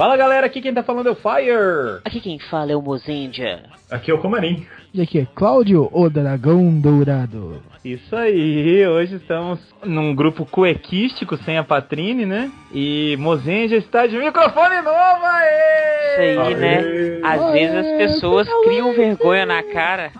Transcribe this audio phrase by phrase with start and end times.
[0.00, 2.00] Fala galera, aqui quem tá falando é o Fire.
[2.06, 3.64] Aqui quem fala é o Mozendia.
[3.90, 4.66] Aqui é o Comarim.
[4.94, 7.62] E aqui é Cláudio, o Dragão Dourado.
[7.84, 12.50] Isso aí, hoje estamos num grupo cuequístico sem a Patrine, né?
[12.72, 16.12] E Mozendia está de microfone novo, aê!
[16.12, 16.54] Isso aí, Aê!
[16.54, 17.20] né?
[17.22, 20.12] Às vezes as pessoas criam vergonha na cara.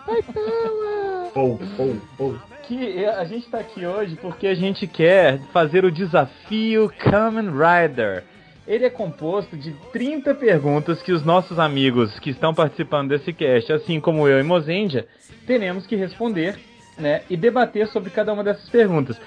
[1.34, 2.38] Ou, ou, ou.
[2.65, 8.24] Que a gente tá aqui hoje porque a gente quer fazer o desafio Kamen Rider.
[8.70, 13.73] Ele é composto de 30 perguntas que os nossos amigos que estão participando desse cast,
[13.73, 15.09] assim como eu e Mozendia,
[15.45, 16.56] teremos que responder,
[16.96, 19.20] né, e debater sobre cada uma dessas perguntas.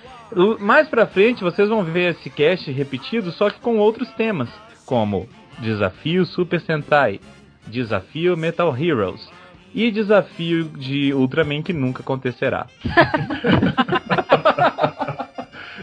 [0.61, 4.47] Mais pra frente vocês vão ver esse cast repetido, só que com outros temas,
[4.85, 5.27] como
[5.59, 7.19] Desafio Super Sentai,
[7.67, 9.29] Desafio Metal Heroes
[9.75, 12.67] e Desafio de Ultraman que nunca acontecerá.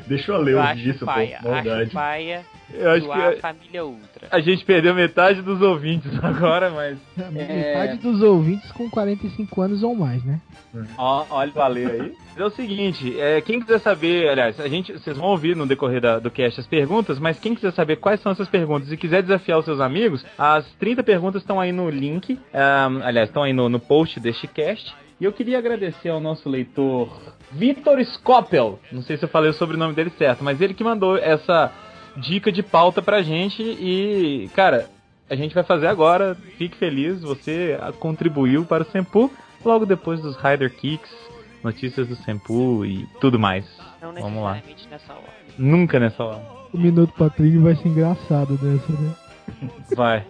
[0.06, 1.10] Deixa eu ler Eu o acho disso, pô.
[1.10, 4.28] Acho paia Eu acho que a família Ultra.
[4.30, 6.98] a gente perdeu metade dos ouvintes agora, mas.
[7.32, 10.40] Metade dos ouvintes com 45 anos ou mais, né?
[10.96, 12.12] Ó, olha, valeu aí.
[12.36, 16.00] É o seguinte, é, quem quiser saber, aliás, a gente, vocês vão ouvir no decorrer
[16.00, 19.20] da- do cast as perguntas, mas quem quiser saber quais são essas perguntas e quiser
[19.22, 23.52] desafiar os seus amigos, as 30 perguntas estão aí no link, ahn, aliás, estão aí
[23.52, 24.94] no, no post deste cast.
[25.20, 27.20] E eu queria agradecer ao nosso leitor
[27.52, 31.16] Vitor Scopel, não sei se eu falei o sobrenome dele certo, mas ele que mandou
[31.16, 31.72] essa
[32.16, 34.88] dica de pauta pra gente e, cara,
[35.28, 36.36] a gente vai fazer agora.
[36.58, 39.30] Fique feliz, você contribuiu para o Sempu
[39.64, 41.10] logo depois dos Rider Kicks,
[41.62, 43.64] notícias do Sempu e tudo mais.
[44.00, 44.60] Não Vamos lá.
[44.90, 45.40] nessa hora.
[45.58, 46.42] Nunca nessa hora.
[46.72, 49.14] O Minuto Patrinho vai ser engraçado dessa, né?
[49.94, 50.24] Vai.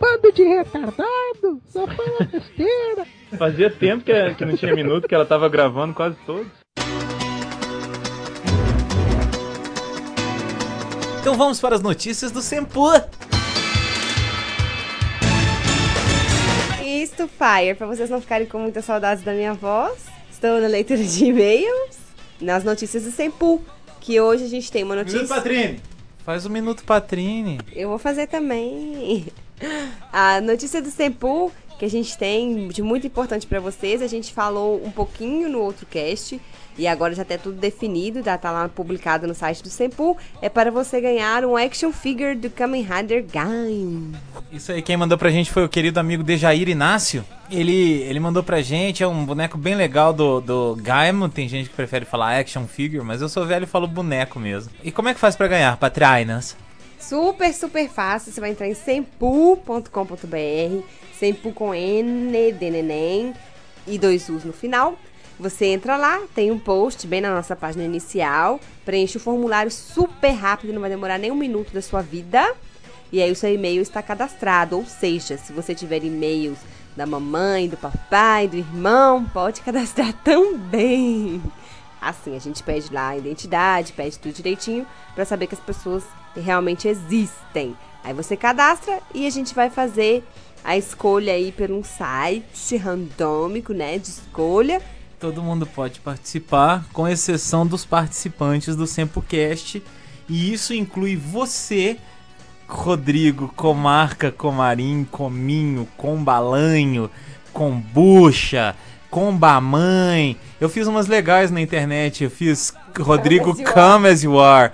[0.00, 1.62] Bando de retardado!
[1.68, 3.06] Só fala besteira!
[3.38, 6.46] Fazia tempo que, que não tinha minuto, que ela tava gravando quase todos.
[11.20, 12.90] Então vamos para as notícias do Sempu.
[16.84, 21.02] Isto, Fire, pra vocês não ficarem com muitas saudades da minha voz, estou na leitura
[21.02, 21.96] de e-mails,
[22.40, 23.62] nas notícias do Sempu,
[24.00, 25.26] que hoje a gente tem uma notícia...
[25.26, 25.80] Patrine.
[26.24, 27.58] Faz o Minuto Patrine.
[27.74, 29.26] Eu vou fazer também.
[30.12, 34.32] A notícia do Sempu que a gente tem de muito importante pra vocês, a gente
[34.32, 36.40] falou um pouquinho no outro cast
[36.76, 40.48] e agora já tá tudo definido, já tá lá publicado no site do Sempu, é
[40.48, 44.12] para você ganhar um action figure do Kamen Rider Gaim.
[44.52, 47.24] Isso aí, quem mandou pra gente foi o querido amigo Dejair Inácio.
[47.50, 51.28] Ele, ele mandou pra gente, é um boneco bem legal do, do Gaimon.
[51.28, 54.72] Tem gente que prefere falar action figure, mas eu sou velho e falo boneco mesmo.
[54.82, 56.56] E como é que faz pra ganhar, Patrainas?
[57.08, 58.32] Super, super fácil.
[58.32, 59.88] Você vai entrar em sempu.com.br,
[61.18, 63.34] sempu com N de neném
[63.86, 64.98] e dois U's no final.
[65.38, 70.30] Você entra lá, tem um post bem na nossa página inicial, preenche o formulário super
[70.30, 72.54] rápido, não vai demorar nem um minuto da sua vida.
[73.12, 76.58] E aí o seu e-mail está cadastrado, ou seja, se você tiver e-mails
[76.96, 81.42] da mamãe, do papai, do irmão, pode cadastrar também.
[82.00, 86.02] Assim, a gente pede lá a identidade, pede tudo direitinho pra saber que as pessoas
[86.40, 87.76] realmente existem.
[88.02, 90.22] Aí você cadastra e a gente vai fazer
[90.62, 94.80] a escolha aí por um site randômico, né, de escolha.
[95.20, 99.82] Todo mundo pode participar, com exceção dos participantes do SempoCast.
[100.28, 101.98] E isso inclui você,
[102.66, 107.10] Rodrigo, Comarca, Comarim, Cominho, Combalanho,
[107.52, 108.74] Combucha,
[109.10, 110.36] Combamãe.
[110.60, 112.24] Eu fiz umas legais na internet.
[112.24, 113.74] Eu fiz Rodrigo Come as you are.
[113.74, 114.72] Come as You Are,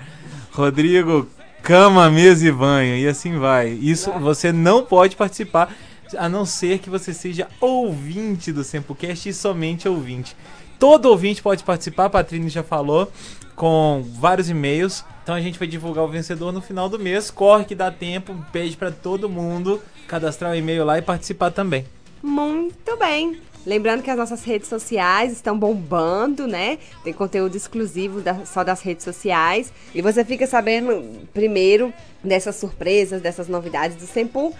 [0.52, 1.28] Rodrigo
[1.62, 3.68] Cama, Mesa e Banho, e assim vai.
[3.68, 5.74] Isso você não pode participar,
[6.16, 10.36] a não ser que você seja ouvinte do SempoCast e somente ouvinte.
[10.78, 13.12] Todo ouvinte pode participar, a Patrine já falou,
[13.54, 15.04] com vários e-mails.
[15.22, 17.30] Então a gente vai divulgar o vencedor no final do mês.
[17.30, 21.84] Corre que dá tempo, pede pra todo mundo cadastrar o e-mail lá e participar também.
[22.22, 23.38] Muito bem.
[23.66, 26.78] Lembrando que as nossas redes sociais estão bombando, né?
[27.04, 29.70] Tem conteúdo exclusivo da- só das redes sociais.
[29.94, 31.92] E você fica sabendo primeiro
[32.24, 34.54] dessas surpresas, dessas novidades do Sempu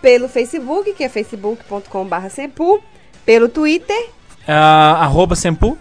[0.00, 2.82] pelo Facebook, que é facebook.com.br Sempu,
[3.24, 4.08] pelo Twitter
[4.48, 5.78] Ah, arroba Sempu.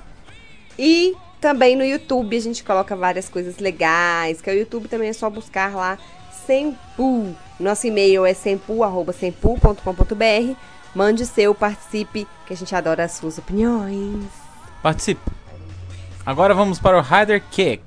[0.78, 2.38] e também no YouTube.
[2.38, 5.98] A gente coloca várias coisas legais, que é o YouTube também é só buscar lá
[6.46, 7.36] Sempu.
[7.60, 10.56] Nosso e-mail é sempu.sempu.com.br.
[10.94, 14.26] Mande o seu, participe, que a gente adora as suas opiniões.
[14.82, 15.22] Participe.
[16.26, 17.82] Agora vamos para o Rider Kick.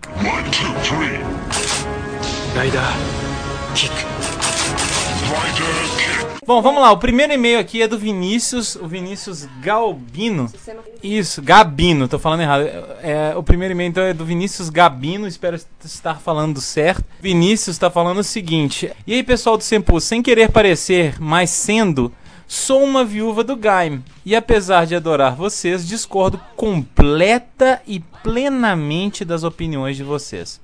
[6.46, 6.92] Bom, vamos lá.
[6.92, 10.52] O primeiro e-mail aqui é do Vinícius, o Vinícius Galbino.
[11.02, 12.64] Isso, Gabino, tô falando errado.
[13.02, 17.04] É, o primeiro e-mail então é do Vinícius Gabino, espero estar falando certo.
[17.20, 22.12] Vinícius tá falando o seguinte: E aí, pessoal do Sempu, sem querer parecer, mas sendo,
[22.46, 24.02] sou uma viúva do Gaim.
[24.24, 30.60] E apesar de adorar vocês, discordo completa e plenamente das opiniões de vocês.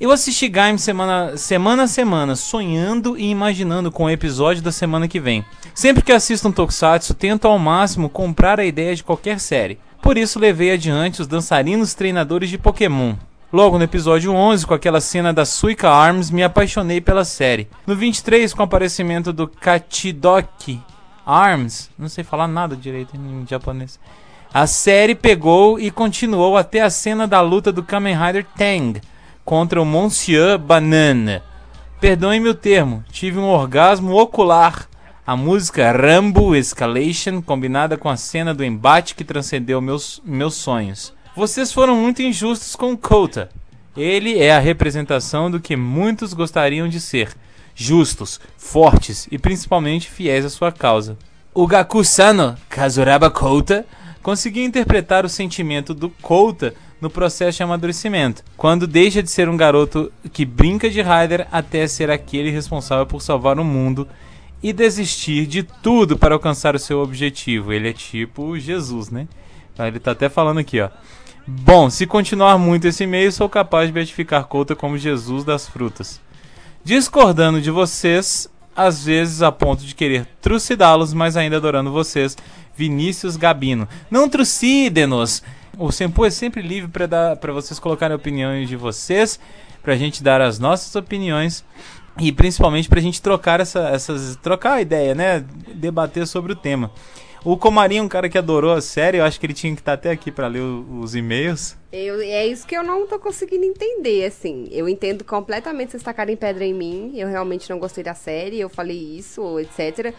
[0.00, 5.06] Eu assisti Gaim semana, semana a semana, sonhando e imaginando com o episódio da semana
[5.06, 5.44] que vem.
[5.74, 9.78] Sempre que assisto um Tokusatsu, tento ao máximo comprar a ideia de qualquer série.
[10.00, 13.14] Por isso levei adiante os dançarinos treinadores de Pokémon.
[13.52, 17.68] Logo no episódio 11, com aquela cena da Suika Arms, me apaixonei pela série.
[17.86, 20.80] No 23, com o aparecimento do Kachidoki
[21.24, 23.98] Arms, não sei falar nada direito em japonês.
[24.52, 29.00] A série pegou e continuou até a cena da luta do Kamen Rider Tang
[29.44, 31.42] contra o Monsieur Banana.
[32.00, 34.88] Perdoem-me o termo, tive um orgasmo ocular.
[35.24, 41.14] A música Rambo Escalation, combinada com a cena do embate que transcendeu meus, meus sonhos.
[41.36, 43.48] Vocês foram muito injustos com Kota.
[43.96, 47.34] Ele é a representação do que muitos gostariam de ser:
[47.74, 51.16] justos, fortes e principalmente fiéis à sua causa.
[51.54, 53.84] O Gaku-sano, Kazuraba Kouta,
[54.22, 59.56] conseguiu interpretar o sentimento do Kouta no processo de amadurecimento, quando deixa de ser um
[59.56, 64.06] garoto que brinca de Raider até ser aquele responsável por salvar o mundo
[64.62, 67.72] e desistir de tudo para alcançar o seu objetivo.
[67.72, 69.26] Ele é tipo Jesus, né?
[69.78, 70.90] Ele tá até falando aqui, ó.
[71.44, 76.20] Bom, se continuar muito esse e-mail, sou capaz de beatificar Couta como Jesus das frutas.
[76.84, 82.36] Discordando de vocês, às vezes a ponto de querer trucidá-los, mas ainda adorando vocês,
[82.76, 83.86] Vinícius Gabino.
[84.10, 85.44] Não trucidem-nos!
[85.78, 89.38] O Sempu é sempre livre para para vocês colocarem opiniões de vocês,
[89.80, 91.64] pra gente dar as nossas opiniões
[92.18, 95.44] e principalmente pra gente trocar essa, essas trocar a ideia, né?
[95.74, 96.90] Debater sobre o tema.
[97.44, 99.80] O Comarim é um cara que adorou a série, eu acho que ele tinha que
[99.80, 101.76] estar até aqui pra ler o- os e-mails.
[101.92, 104.68] Eu, é isso que eu não tô conseguindo entender, assim.
[104.70, 107.12] Eu entendo completamente vocês tacarem pedra em mim.
[107.16, 110.14] Eu realmente não gostei da série, eu falei isso, etc.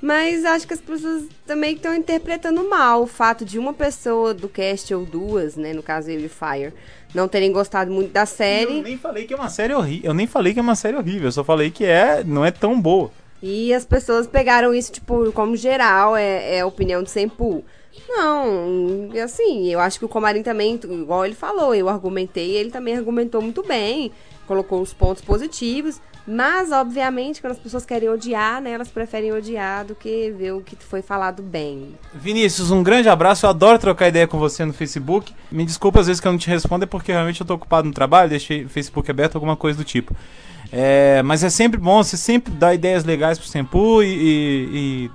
[0.00, 4.48] Mas acho que as pessoas também estão interpretando mal o fato de uma pessoa do
[4.48, 5.74] cast, ou duas, né?
[5.74, 6.72] No caso eu e Fire,
[7.14, 8.80] não terem gostado muito da Eu série.
[8.80, 10.08] nem falei que é uma série horrível.
[10.08, 12.50] Eu nem falei que é uma série horrível, eu só falei que é, não é
[12.50, 13.10] tão boa.
[13.42, 17.64] E as pessoas pegaram isso, tipo, como geral, é, é opinião do Sempu.
[18.08, 22.96] Não, assim, eu acho que o Comarim também, igual ele falou, eu argumentei, ele também
[22.96, 24.12] argumentou muito bem,
[24.46, 29.84] colocou os pontos positivos, mas, obviamente, quando as pessoas querem odiar, né, elas preferem odiar
[29.84, 31.96] do que ver o que foi falado bem.
[32.14, 33.44] Vinícius, um grande abraço.
[33.44, 35.34] Eu adoro trocar ideia com você no Facebook.
[35.50, 37.88] Me desculpa às vezes que eu não te respondo, é porque realmente eu tô ocupado
[37.88, 40.14] no trabalho, deixei o Facebook aberto, alguma coisa do tipo.
[40.72, 45.10] É, mas é sempre bom, você sempre dá ideias legais pro Sempu e, e- e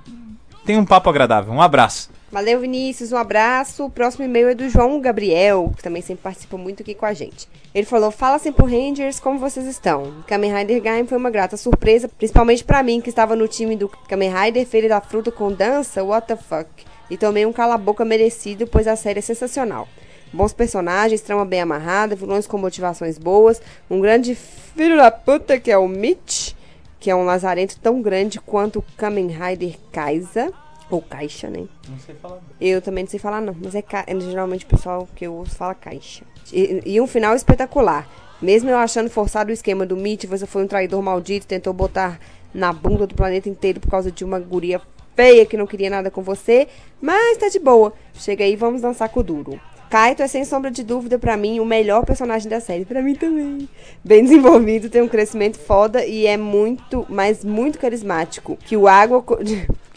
[0.64, 1.52] tem um papo agradável.
[1.52, 2.10] Um abraço.
[2.30, 3.86] Valeu, Vinícius, um abraço.
[3.86, 7.14] O próximo e-mail é do João Gabriel, que também sempre participa muito aqui com a
[7.14, 7.48] gente.
[7.74, 10.12] Ele falou: Fala pro Rangers, como vocês estão?
[10.26, 13.88] Kamen Rider Gaim foi uma grata surpresa, principalmente pra mim, que estava no time do
[13.88, 16.68] Kamen Rider Feira da Fruta com dança, what the fuck.
[17.10, 19.88] E tomei um cala-boca merecido, pois a série é sensacional.
[20.32, 23.60] Bons personagens, trama bem amarrada, vilões com motivações boas,
[23.90, 26.52] um grande filho da puta que é o Mitch,
[27.00, 30.52] que é um lazarento tão grande quanto o Kamen Rider Kaisa,
[30.90, 31.66] ou Caixa, né?
[31.88, 32.38] Não sei falar.
[32.60, 35.34] Eu também não sei falar, não, mas é, ca- é geralmente o pessoal que eu
[35.34, 36.24] ouço fala caixa.
[36.52, 38.08] E, e um final espetacular.
[38.40, 42.18] Mesmo eu achando forçado o esquema do Mitch, você foi um traidor maldito, tentou botar
[42.54, 44.80] na bunda do planeta inteiro por causa de uma guria
[45.14, 46.68] feia que não queria nada com você,
[47.02, 47.92] mas tá de boa.
[48.14, 49.60] Chega aí, vamos dançar com o duro.
[49.90, 53.14] Kaito é sem sombra de dúvida pra mim o melhor personagem da série, Pra mim
[53.14, 53.68] também.
[54.04, 58.56] Bem desenvolvido, tem um crescimento foda e é muito, mas muito carismático.
[58.66, 59.24] Que o água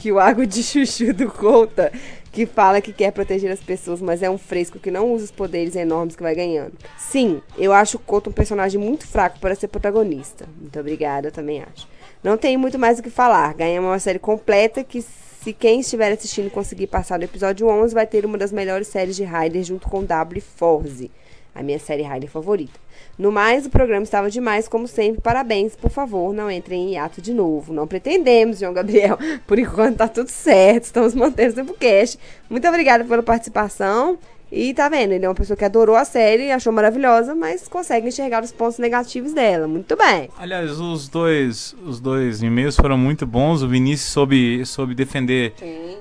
[0.01, 1.91] que o água de chuchu do Couta,
[2.31, 5.31] que fala que quer proteger as pessoas, mas é um fresco que não usa os
[5.31, 6.73] poderes enormes que vai ganhando.
[6.97, 10.47] Sim, eu acho o Couta um personagem muito fraco para ser protagonista.
[10.59, 11.87] Muito obrigada, eu também acho.
[12.23, 13.53] Não tenho muito mais o que falar.
[13.53, 15.05] Ganhamos uma série completa que,
[15.43, 19.15] se quem estiver assistindo conseguir passar do episódio 11, vai ter uma das melhores séries
[19.15, 21.09] de Rider junto com W Force,
[21.55, 22.79] a minha série Rider favorita.
[23.17, 25.19] No mais, o programa estava demais, como sempre.
[25.19, 27.73] Parabéns, por favor, não entrem em hiato de novo.
[27.73, 29.17] Não pretendemos, João Gabriel.
[29.45, 32.17] Por enquanto tá tudo certo, estamos mantendo o cash.
[32.49, 34.17] Muito obrigada pela participação.
[34.51, 38.09] E tá vendo, ele é uma pessoa que adorou a série, achou maravilhosa, mas consegue
[38.09, 39.65] enxergar os pontos negativos dela.
[39.65, 40.29] Muito bem.
[40.37, 43.61] Aliás, os dois, os dois e-mails foram muito bons.
[43.61, 45.53] O Vinícius soube, soube defender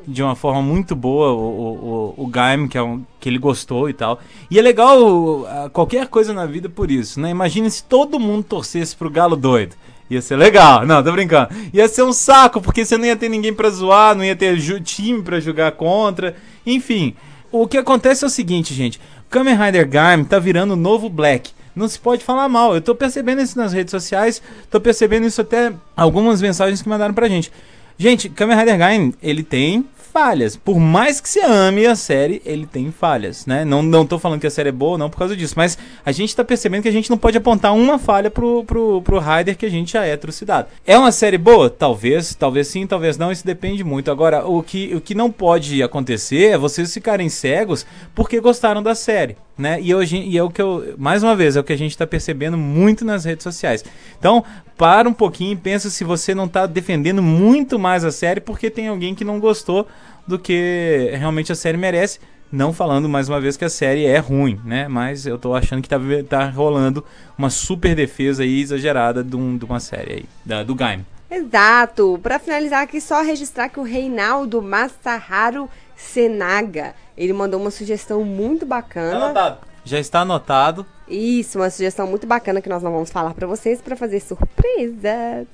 [0.05, 3.39] de uma forma muito boa o, o, o, o Gaim, que, é um, que ele
[3.39, 4.19] gostou e tal.
[4.51, 7.31] E é legal qualquer coisa na vida por isso, né?
[7.31, 9.77] Imagine se todo mundo torcesse pro Galo doido.
[10.11, 10.85] Ia ser legal.
[10.85, 11.51] Não, tô brincando.
[11.73, 14.61] Ia ser um saco, porque você não ia ter ninguém pra zoar, não ia ter
[14.83, 16.35] time pra jogar contra.
[16.67, 17.15] Enfim,
[17.53, 19.01] o que acontece é o seguinte, gente.
[19.29, 21.53] Kamen Rider Gaim tá virando o novo Black.
[21.75, 22.75] Não se pode falar mal.
[22.75, 27.15] Eu tô percebendo isso nas redes sociais, tô percebendo isso até algumas mensagens que mandaram
[27.15, 27.53] pra gente.
[27.97, 30.57] Gente, Kamen Rider Gaim, ele tem falhas.
[30.57, 33.65] Por mais que você ame a série, ele tem falhas, né?
[33.65, 36.13] Não, não tô falando que a série é boa, não por causa disso, mas a
[36.13, 39.57] gente tá percebendo que a gente não pode apontar uma falha pro, pro, pro Rider
[39.57, 40.69] que a gente já é trucidado.
[40.87, 41.71] É uma série boa?
[41.71, 44.11] Talvez, talvez sim, talvez não, isso depende muito.
[44.11, 48.95] Agora, o que, o que não pode acontecer é vocês ficarem cegos porque gostaram da
[48.95, 49.37] série.
[49.61, 49.79] Né?
[49.83, 51.91] E, hoje, e é o que eu, mais uma vez, é o que a gente
[51.91, 53.85] está percebendo muito nas redes sociais.
[54.19, 54.43] Então,
[54.79, 58.71] para um pouquinho e pensa se você não está defendendo muito mais a série porque
[58.71, 59.87] tem alguém que não gostou
[60.27, 62.19] do que realmente a série merece.
[62.51, 64.89] Não falando mais uma vez que a série é ruim, né?
[64.89, 65.99] Mas eu tô achando que tá,
[66.29, 67.05] tá rolando
[67.37, 71.05] uma super defesa aí exagerada de, um- de uma série aí, da, do Gaim.
[71.31, 72.19] Exato.
[72.23, 78.65] Pra finalizar aqui, só registrar que o Reinaldo Masaharu Senaga, ele mandou uma sugestão muito
[78.65, 79.59] bacana.
[79.85, 80.87] Já está anotado.
[81.07, 85.47] Isso, uma sugestão muito bacana que nós não vamos falar pra vocês pra fazer surpresas.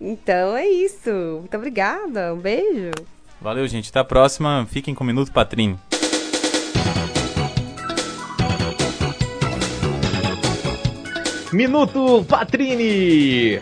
[0.00, 1.10] Então é isso.
[1.40, 2.32] Muito obrigada.
[2.32, 2.92] Um beijo.
[3.38, 3.90] Valeu, gente.
[3.90, 4.66] Até a próxima.
[4.70, 5.78] Fiquem com o Minuto Patrinho.
[11.52, 13.60] Minuto Patrini!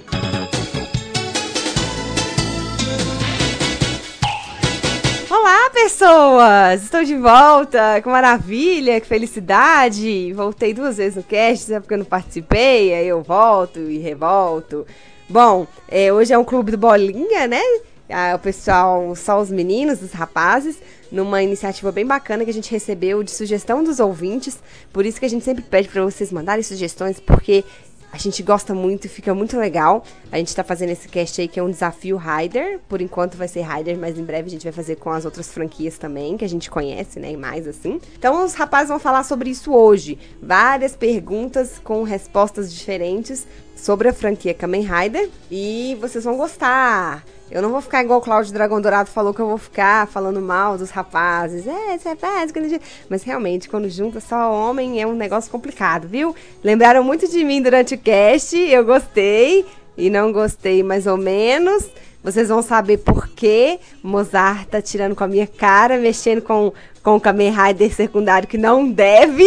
[5.45, 6.85] Olá, pessoas!
[6.85, 10.33] Estou de volta, que maravilha, que felicidade!
[10.35, 14.87] Voltei duas vezes no cast, sabe porque eu não participei, aí eu volto e revolto.
[15.29, 17.61] Bom, é, hoje é um clube do Bolinha, né?
[18.09, 20.77] Ah, o pessoal, só os meninos, os rapazes,
[21.11, 24.61] numa iniciativa bem bacana que a gente recebeu de sugestão dos ouvintes.
[24.93, 27.65] Por isso que a gente sempre pede para vocês mandarem sugestões, porque
[28.13, 30.05] a gente gosta muito fica muito legal.
[30.31, 32.79] A gente tá fazendo esse cast aí que é um desafio Rider.
[32.89, 35.51] Por enquanto vai ser Rider, mas em breve a gente vai fazer com as outras
[35.51, 37.33] franquias também, que a gente conhece, né?
[37.33, 37.99] E mais assim.
[38.19, 40.19] Então os rapazes vão falar sobre isso hoje.
[40.43, 45.31] Várias perguntas com respostas diferentes sobre a franquia Kamen Rider.
[45.51, 47.25] E vocês vão gostar.
[47.53, 50.41] Eu não vou ficar igual o Cláudio Dragão Dourado falou que eu vou ficar falando
[50.41, 51.67] mal dos rapazes.
[51.67, 52.81] É, esse rapaz, quando...
[53.11, 56.35] mas realmente, quando junta só homem é um negócio complicado, viu?
[56.65, 59.67] Lembraram muito de mim durante o cast, eu gostei
[59.99, 61.91] e não gostei mais ou menos.
[62.25, 63.79] Vocês vão saber por quê.
[64.03, 68.57] Mozart tá tirando com a minha cara, mexendo com, com o Kamen Rider secundário que
[68.57, 69.45] não deve.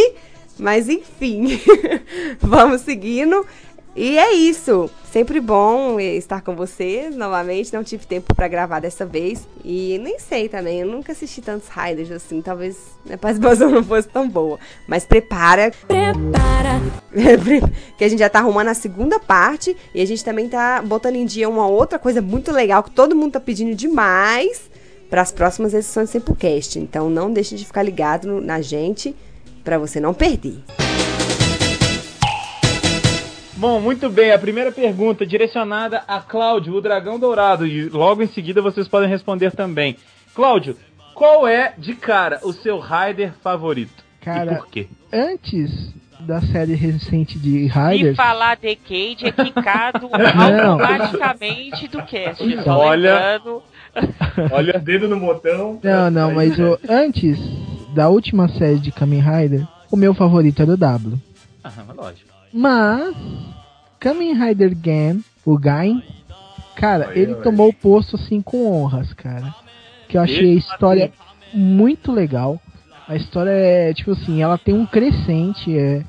[0.60, 1.60] Mas enfim,
[2.40, 3.44] vamos seguindo.
[3.96, 4.90] E é isso.
[5.10, 7.74] Sempre bom estar com vocês novamente.
[7.74, 9.48] Não tive tempo pra gravar dessa vez.
[9.64, 10.82] E nem sei também.
[10.82, 12.42] Eu nunca assisti tantos Riders assim.
[12.42, 12.76] Talvez
[13.06, 14.60] minha participação não fosse tão boa.
[14.86, 15.72] Mas prepara.
[15.88, 16.82] Prepara.
[17.98, 19.78] que a gente já tá arrumando a segunda parte.
[19.94, 23.16] E a gente também tá botando em dia uma outra coisa muito legal que todo
[23.16, 24.70] mundo tá pedindo demais
[25.10, 26.78] para as próximas edições do Simplecast.
[26.80, 29.16] Então não deixe de ficar ligado no- na gente
[29.64, 30.58] para você não perder.
[33.58, 34.32] Bom, muito bem.
[34.32, 37.66] A primeira pergunta direcionada a Cláudio, o Dragão Dourado.
[37.66, 39.96] E logo em seguida vocês podem responder também.
[40.34, 40.78] Cláudio,
[41.14, 44.04] qual é, de cara, o seu Rider favorito?
[44.20, 44.88] Cara, e por quê?
[45.14, 52.44] antes da série recente de E Riders, falar Decade é quicado automaticamente do cast.
[52.44, 52.64] Então.
[52.64, 53.14] Só Olha.
[53.14, 53.64] lembrando.
[54.52, 55.80] Olha, dedo no botão.
[55.82, 57.40] Não, não, mas o, antes
[57.94, 61.18] da última série de Kamen Rider, o meu favorito era o W.
[61.64, 62.35] Ah, mas lógico.
[62.58, 63.14] Mas
[64.00, 66.02] Kamen Rider Gan, o Gain,
[66.78, 69.54] cara, ele tomou o posto assim com honras, cara.
[70.08, 71.12] Que eu achei a história
[71.54, 72.58] muito legal.
[73.10, 76.02] A história é, tipo assim, ela tem um crescente, é,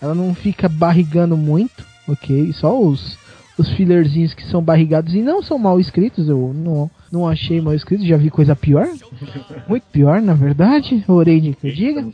[0.00, 2.52] ela não fica barrigando muito, ok?
[2.54, 3.16] Só os,
[3.56, 7.74] os fillerzinhos que são barrigados e não são mal escritos, eu não, não achei mal
[7.74, 8.88] escritos, já vi coisa pior.
[9.68, 12.04] Muito pior, na verdade, orei de que eu diga.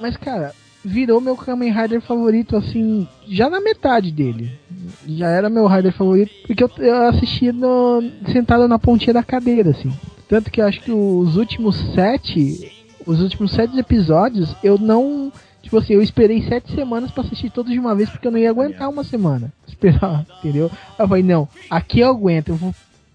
[0.00, 4.58] Mas, cara, virou meu Kamen Rider favorito, assim, já na metade dele.
[5.06, 9.70] Já era meu Rider favorito, porque eu, eu assistia no, sentado na pontinha da cadeira,
[9.70, 9.92] assim.
[10.28, 12.72] Tanto que eu acho que os últimos sete,
[13.06, 15.32] os últimos sete episódios, eu não...
[15.62, 18.38] Tipo assim, eu esperei sete semanas pra assistir todos de uma vez, porque eu não
[18.38, 19.52] ia aguentar uma semana.
[19.68, 20.70] Esperar, entendeu?
[20.98, 22.74] Eu falei, não, aqui eu aguento, eu vou...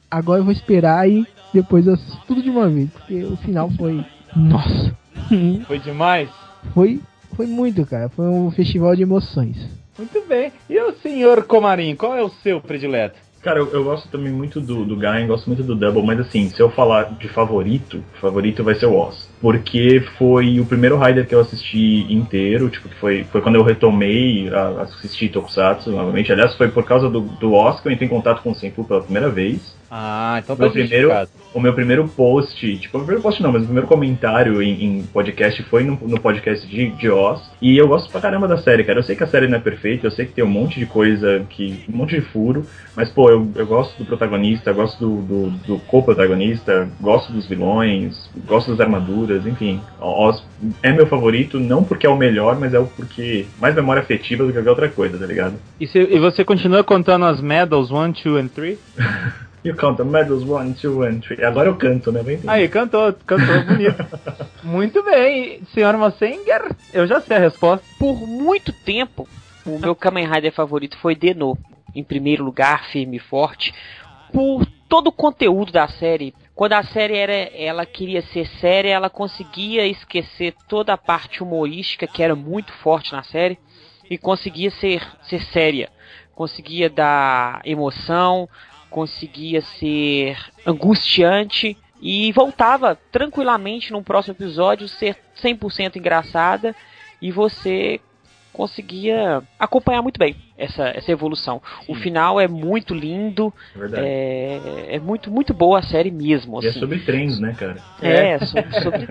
[0.10, 2.90] Agora eu vou esperar e depois eu assisto tudo de uma vez.
[2.90, 4.06] Porque o final foi...
[4.36, 4.96] Nossa!
[5.68, 6.30] Foi demais?
[6.74, 7.02] Foi,
[7.36, 8.10] foi muito, cara.
[8.10, 9.58] Foi um festival de emoções.
[9.98, 10.52] Muito bem.
[10.70, 13.18] E o senhor Comarim, qual é o seu predileto?
[13.42, 16.50] Cara, eu, eu gosto também muito do, do Gaia, gosto muito do Double, mas assim,
[16.50, 19.30] se eu falar de favorito, favorito vai ser o Oz.
[19.42, 23.64] Porque foi o primeiro Rider que eu assisti inteiro, tipo, que foi, foi quando eu
[23.64, 26.32] retomei a, assistir Tokusatsu novamente.
[26.32, 28.84] Aliás, foi por causa do, do Oz que eu entrei em contato com o Senpu
[28.84, 29.76] pela primeira vez.
[29.90, 31.12] Ah, então tá Meu primeiro,
[31.54, 35.04] o meu primeiro post, tipo, o primeiro post não, mas o primeiro comentário em, em
[35.04, 37.42] podcast foi no, no podcast de, de Oz.
[37.62, 39.00] E eu gosto pra caramba da série, cara.
[39.00, 40.86] Eu sei que a série não é perfeita, eu sei que tem um monte de
[40.86, 42.66] coisa, que um monte de furo,
[42.96, 48.30] mas, pô, eu, eu gosto do protagonista, gosto do, do, do co-protagonista, gosto dos vilões,
[48.46, 49.82] gosto das armaduras, enfim.
[50.00, 50.44] Oz
[50.84, 54.44] é meu favorito, não porque é o melhor, mas é o porque mais memória afetiva
[54.44, 55.56] do que qualquer outra coisa, tá ligado?
[55.80, 58.80] E, se- e você continua contando as medals 1, 2 and 3?
[59.64, 61.44] You count the medals 1, 2 and 3.
[61.44, 62.22] Agora eu canto, né?
[62.22, 62.50] Entender.
[62.50, 64.06] Aí, cantou, cantou bonito.
[64.64, 67.86] Muito bem, senhora Mossinger, eu já sei a resposta.
[68.00, 69.28] Por muito tempo,
[69.66, 71.58] o meu Kamen Rider favorito foi Deno.
[71.96, 73.74] Em primeiro lugar, firme e forte.
[74.32, 76.34] Por todo o conteúdo da série.
[76.58, 82.08] Quando a série era, ela queria ser séria, ela conseguia esquecer toda a parte humorística
[82.08, 83.60] que era muito forte na série
[84.10, 85.88] e conseguia ser, ser séria.
[86.34, 88.50] Conseguia dar emoção,
[88.90, 90.36] conseguia ser
[90.66, 96.76] angustiante e voltava tranquilamente num próximo episódio ser 100% engraçada
[97.22, 98.02] e você
[98.52, 101.62] conseguia acompanhar muito bem essa, essa evolução.
[101.88, 103.54] O final é muito lindo,
[103.94, 106.62] É é, é muito muito boa a série mesmo.
[106.64, 106.80] É assim.
[106.80, 107.78] sobre trens, né, cara?
[108.02, 109.08] É, sobre, sobre...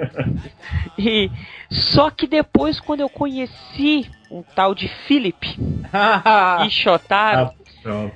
[0.99, 1.31] E
[1.71, 5.37] só que depois quando eu conheci um tal de Philip
[6.67, 7.53] e Shotaro,
[7.85, 8.11] Ah,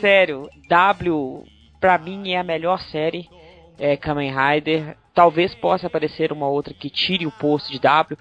[0.00, 1.44] sério, W
[1.80, 3.28] pra mim é a melhor série
[3.78, 4.96] é, Kamen Rider.
[5.14, 8.18] Talvez possa aparecer uma outra que tire o posto de W,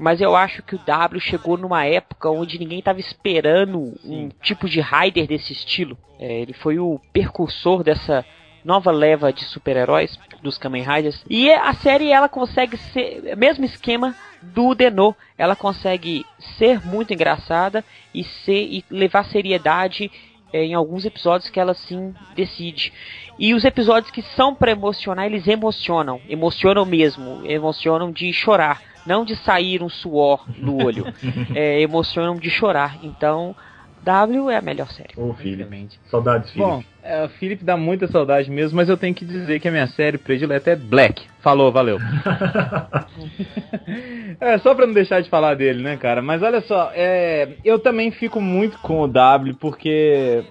[0.00, 4.66] mas eu acho que o W chegou numa época onde ninguém estava esperando um tipo
[4.66, 5.96] de Rider desse estilo.
[6.18, 8.24] É, ele foi o precursor dessa
[8.64, 11.22] nova leva de super-heróis dos Kamen Riders.
[11.28, 16.24] E a série ela consegue ser, mesmo esquema do Deno, ela consegue
[16.56, 20.10] ser muito engraçada e ser e levar seriedade
[20.50, 22.90] é, em alguns episódios que ela sim decide.
[23.38, 29.24] E os episódios que são para emocionar, eles emocionam, emocionam mesmo, emocionam de chorar, não
[29.24, 31.06] de sair um suor do olho,
[31.54, 32.98] é, emocionam de chorar.
[33.02, 33.54] Então,
[34.02, 35.12] W é a melhor série.
[35.16, 35.64] Ô, filho.
[35.64, 36.00] Obviamente.
[36.10, 36.64] Saudades, filho.
[36.64, 39.70] Bom, é, o Felipe dá muita saudade mesmo, mas eu tenho que dizer que a
[39.70, 41.26] minha série predileta é Black.
[41.40, 41.98] Falou, valeu.
[44.40, 46.22] é, só pra não deixar de falar dele, né, cara?
[46.22, 50.44] Mas olha só, é, eu também fico muito com o W, porque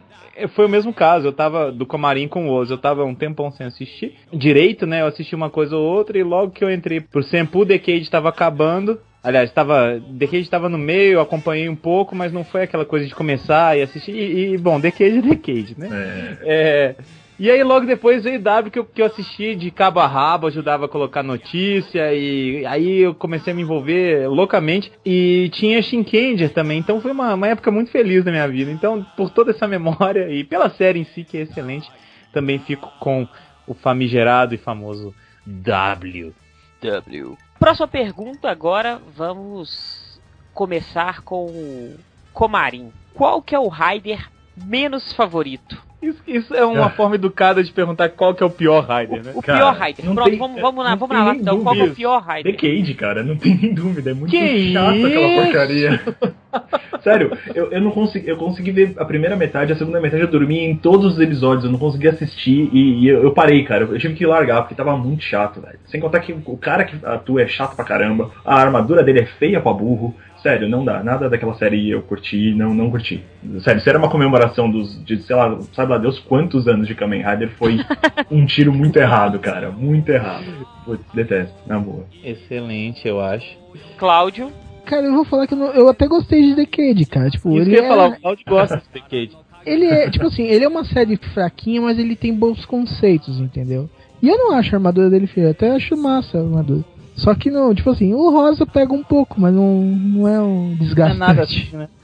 [0.48, 1.28] foi o mesmo caso.
[1.28, 5.02] Eu tava do Comarim com o Oz, eu tava um tempão sem assistir direito, né?
[5.02, 8.30] Eu assisti uma coisa ou outra, e logo que eu entrei pro Sempu, Decade tava
[8.30, 9.00] acabando.
[9.22, 13.06] Aliás, tava, Decade estava no meio, eu acompanhei um pouco, mas não foi aquela coisa
[13.06, 14.14] de começar e assistir.
[14.14, 15.90] E, e, bom, Decade é Decade, né?
[15.92, 16.96] É, É,
[17.40, 20.48] e aí logo depois veio W que eu, que eu assisti de cabo a rabo,
[20.48, 26.54] ajudava a colocar notícia e aí eu comecei a me envolver loucamente e tinha Shinkenger
[26.54, 28.70] também, então foi uma, uma época muito feliz da minha vida.
[28.70, 31.90] Então, por toda essa memória e pela série em si que é excelente,
[32.34, 33.26] também fico com
[33.66, 36.34] o famigerado e famoso W.
[36.82, 37.38] W.
[37.58, 40.22] Próxima pergunta agora, vamos
[40.54, 41.96] começar com o
[42.34, 42.92] Comarim.
[43.14, 45.89] Qual que é o Rider menos favorito?
[46.02, 46.90] Isso, isso é uma Ah.
[46.90, 49.32] forma educada de perguntar qual que é o pior Rider, né?
[49.36, 50.06] O Cara, pior Rider.
[50.06, 51.62] não Pronto, tem- vamos, vamos lá, vamos lá, então.
[51.62, 52.54] Qual que é o pior Rider?
[52.54, 54.12] Decade, cara, não tem nem dúvida.
[54.12, 55.44] É muito Que chato aquela isso?
[55.44, 56.02] porcaria.
[57.04, 58.28] Sério, eu, eu não consegui.
[58.30, 61.66] Eu consegui ver a primeira metade, a segunda metade eu dormi em todos os episódios,
[61.66, 63.84] eu não consegui assistir e, e eu, eu parei, cara.
[63.84, 65.80] Eu tive que largar, porque tava muito chato, velho.
[65.86, 69.26] Sem contar que o cara que atua é chato pra caramba, a armadura dele é
[69.26, 70.16] feia pra burro.
[70.42, 71.04] Sério, não dá.
[71.04, 73.22] Nada daquela série eu curti, não, não curti.
[73.62, 76.96] Sério, se era uma comemoração dos, de, sei lá, sabe lá Deus quantos anos de
[76.96, 77.78] Kamen Rider, foi
[78.32, 79.70] um tiro muito errado, cara.
[79.72, 80.46] Muito errado.
[80.86, 82.06] Putz, detesto, na boa.
[82.24, 83.58] Excelente, eu acho.
[83.98, 84.52] Cláudio.
[84.86, 87.30] Cara, eu vou falar que eu, não- eu até gostei de Decade, cara.
[87.30, 89.32] Tipo, Isso ele que eu ia é, falar, o Claudio gosta desse Decade.
[89.66, 93.90] ele é, tipo assim, ele é uma série fraquinha, mas ele tem bons conceitos, entendeu?
[94.22, 96.84] E eu não acho a armadura dele feia, eu até acho massa a armadura.
[97.20, 100.76] Só que não, tipo assim, o rosa pega um pouco, mas não, não é um
[100.76, 101.88] Não é nada assim, né?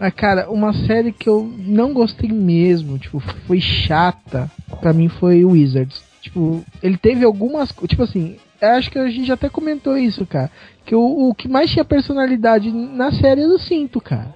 [0.00, 5.44] Mas, cara, uma série que eu não gostei mesmo, tipo, foi chata, pra mim foi
[5.44, 6.02] Wizards.
[6.20, 7.72] Tipo, ele teve algumas.
[7.86, 10.50] Tipo assim, acho que a gente até comentou isso, cara.
[10.84, 14.34] Que o, o que mais tinha personalidade na série era o cinto, cara.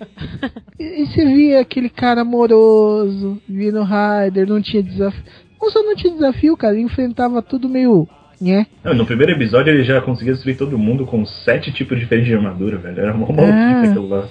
[0.78, 5.22] E, e você via aquele cara amoroso, via no Rider, não tinha desafio.
[5.60, 8.08] Não só não tinha desafio, cara, ele enfrentava tudo meio.
[8.40, 8.66] Né?
[8.82, 12.34] Não, no primeiro episódio ele já conseguia destruir todo mundo com sete tipos diferentes de
[12.34, 13.00] armadura, velho.
[13.00, 13.32] Era uma Ah.
[13.32, 14.28] maluquice aquilo lá.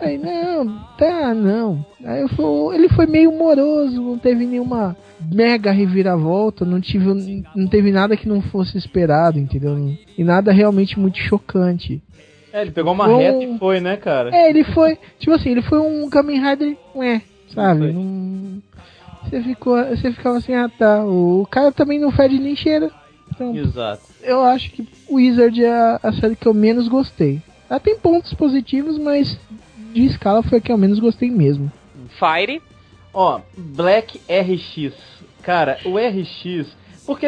[0.00, 0.66] Aí, não,
[0.98, 1.86] tá, não.
[2.04, 4.96] Aí eu fui, ele foi meio moroso, não teve nenhuma
[5.32, 7.06] mega reviravolta, não, tive,
[7.54, 9.78] não teve nada que não fosse esperado, entendeu?
[10.18, 12.02] E nada realmente muito chocante.
[12.52, 14.34] É, ele pegou uma Bom- reta e foi, né, cara?
[14.34, 17.22] É, ele foi, tipo assim, ele foi um Kamen Rider, ué,
[17.54, 17.80] sabe?
[17.80, 17.92] Foi.
[17.92, 18.62] Não,
[19.22, 22.90] você, ficou, você ficava assim, ah tá, o cara também não fede nem cheira.
[23.34, 24.02] Então, Exato.
[24.22, 27.42] eu acho que o Wizard é a, a série que eu menos gostei.
[27.68, 29.38] Ela tem pontos positivos, mas
[29.92, 31.70] de escala foi a que eu menos gostei mesmo.
[32.18, 32.62] Fire.
[33.12, 34.94] Ó, Black RX.
[35.42, 36.68] Cara, o RX.
[37.06, 37.26] Porque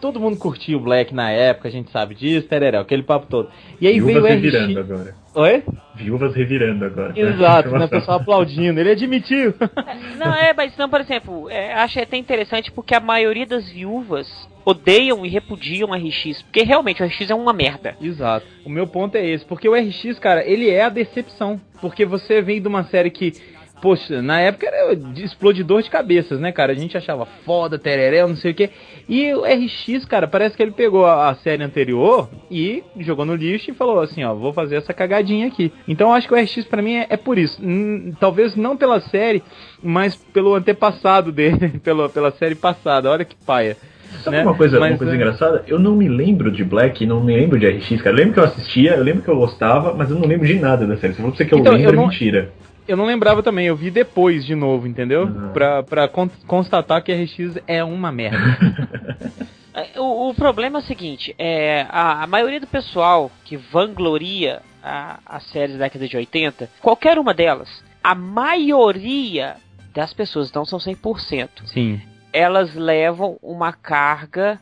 [0.00, 3.50] todo mundo curtia o Black na época, a gente sabe disso, tereré, aquele papo todo.
[3.80, 4.90] E aí Viúvas veio o revirando RX.
[4.90, 5.14] agora.
[5.34, 5.62] Oi?
[5.94, 7.12] Viúvas revirando agora.
[7.14, 7.84] Exato, né?
[7.84, 8.80] O pessoal aplaudindo.
[8.80, 9.54] Ele admitiu.
[10.18, 14.26] Não, é, mas não, por exemplo, é, acho até interessante porque a maioria das viúvas
[14.64, 16.42] odeiam e repudiam o RX.
[16.42, 17.96] Porque realmente o RX é uma merda.
[18.00, 18.46] Exato.
[18.64, 21.60] O meu ponto é esse, porque o RX, cara, ele é a decepção.
[21.80, 23.32] Porque você vem de uma série que,
[23.80, 26.72] poxa, na época era de explodidor de cabeças, né, cara?
[26.72, 28.70] A gente achava foda, tereré, não sei o quê.
[29.08, 33.34] E o RX, cara, parece que ele pegou a, a série anterior e jogou no
[33.34, 35.72] lixo e falou assim, ó, vou fazer essa cagadinha aqui.
[35.88, 37.60] Então eu acho que o RX pra mim é, é por isso.
[37.62, 39.42] Hum, talvez não pela série,
[39.82, 43.10] mas pelo antepassado dele, pela, pela série passada.
[43.10, 43.76] Olha que paia.
[44.24, 44.42] Sabe né?
[44.42, 45.64] uma coisa, Mas, uma coisa é- engraçada?
[45.68, 48.10] Eu não me lembro de Black, não me lembro de RX, cara.
[48.14, 50.58] Eu lembro que eu assistia, eu lembro que eu gostava, mas eu não lembro de
[50.58, 51.14] nada da série.
[51.14, 52.50] Pra você que eu Então, lembro, eu é não- mentira.
[52.90, 55.22] Eu não lembrava também, eu vi depois de novo, entendeu?
[55.26, 55.52] Uhum.
[55.52, 58.38] Pra, pra con- constatar que RX é uma merda.
[59.72, 64.60] É, O, o problema é o seguinte, é, a, a maioria do pessoal que vangloria
[64.82, 67.68] a, as séries da década de 80, qualquer uma delas,
[68.02, 69.54] a maioria
[69.94, 72.00] das pessoas, não são 100%, Sim.
[72.32, 74.58] elas levam uma carga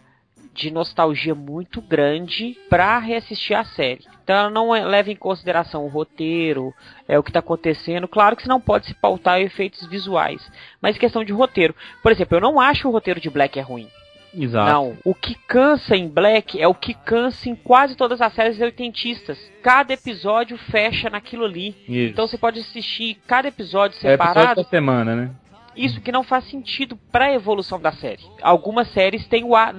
[0.53, 4.05] de nostalgia muito grande pra reassistir a série.
[4.29, 6.75] Então ela não é- leva em consideração o roteiro,
[7.09, 8.07] é o que tá acontecendo.
[8.07, 10.47] Claro que você não pode se pautar em efeitos visuais,
[10.83, 11.75] mas questão de roteiro.
[12.03, 13.89] Por exemplo, eu não acho o roteiro de Black é ruim.
[14.35, 14.71] Exato.
[14.71, 14.99] Não.
[15.03, 19.39] O que cansa em Black é o que cansa em quase todas as séries oitentistas.
[19.63, 21.75] Cada episódio fecha naquilo ali.
[21.89, 22.13] Isso.
[22.13, 24.63] Então você pode assistir cada episódio é episódio separado.
[24.63, 25.31] da semana, né?
[25.79, 28.25] Isso que não faz sentido pra evolução da série.
[28.43, 29.73] Algumas séries têm o ar.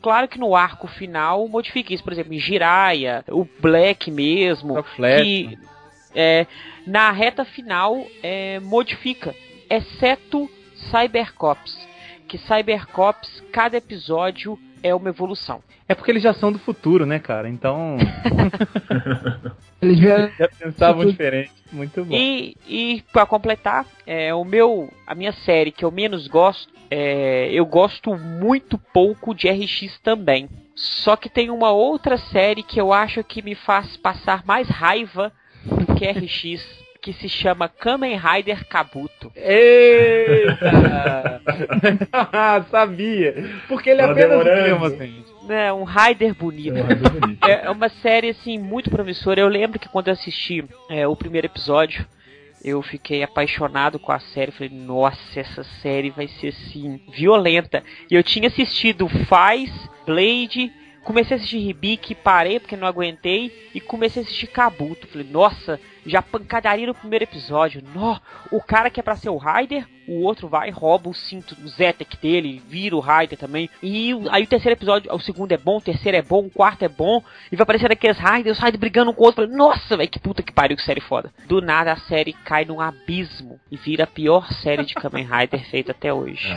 [0.00, 2.02] Claro que no arco final modifica isso.
[2.02, 4.78] Por exemplo, em Jiraiya, o Black mesmo.
[4.78, 5.58] O Flash, que
[6.14, 6.46] é,
[6.86, 9.34] na reta final é, modifica.
[9.68, 10.50] Exceto
[10.90, 11.78] Cybercops.
[12.26, 15.62] Que Cybercops, cada episódio é uma evolução.
[15.88, 17.48] É porque eles já são do futuro, né, cara?
[17.48, 17.96] Então.
[19.80, 20.30] Eles vieram.
[20.38, 21.10] já pensavam Futuro.
[21.10, 21.52] diferente.
[21.72, 22.14] Muito bom.
[22.14, 27.50] E, e para completar, é, o meu, a minha série que eu menos gosto, é,
[27.50, 30.48] eu gosto muito pouco de RX também.
[30.74, 35.32] Só que tem uma outra série que eu acho que me faz passar mais raiva
[35.64, 39.30] do que RX, que se chama Kamen Rider Kabuto.
[39.36, 40.62] Eita!
[42.70, 43.44] Sabia!
[43.68, 45.22] Porque ele é Tava apenas termo, assim.
[45.46, 46.78] É um Rider bonito.
[46.78, 47.46] É bonita.
[47.46, 49.38] É uma série assim muito promissora.
[49.38, 52.06] Eu lembro que quando eu assisti é, o primeiro episódio,
[52.64, 54.50] eu fiquei apaixonado com a série.
[54.50, 57.84] Falei, nossa, essa série vai ser assim violenta.
[58.10, 59.70] E eu tinha assistido Faz,
[60.06, 60.72] Blade,
[61.04, 65.06] comecei a assistir Hibiki, parei porque não aguentei e comecei a assistir Kabuto.
[65.06, 67.82] Falei, nossa, já pancadaria no primeiro episódio.
[67.94, 68.18] Nó,
[68.50, 71.68] o cara que é pra ser o Raider, o outro vai, rouba o cinto, o
[71.68, 73.70] Zetek dele, vira o Raider também.
[73.82, 76.84] E aí o terceiro episódio, o segundo é bom, o terceiro é bom, o quarto
[76.84, 77.22] é bom.
[77.50, 79.44] E vai aparecer aqueles Raiders, os Raiders brigando um com o outro.
[79.44, 81.32] Falei, nossa, velho, que puta que pariu, que série foda.
[81.46, 85.64] Do nada a série cai num abismo e vira a pior série de Kamen Rider
[85.70, 86.48] feita até hoje.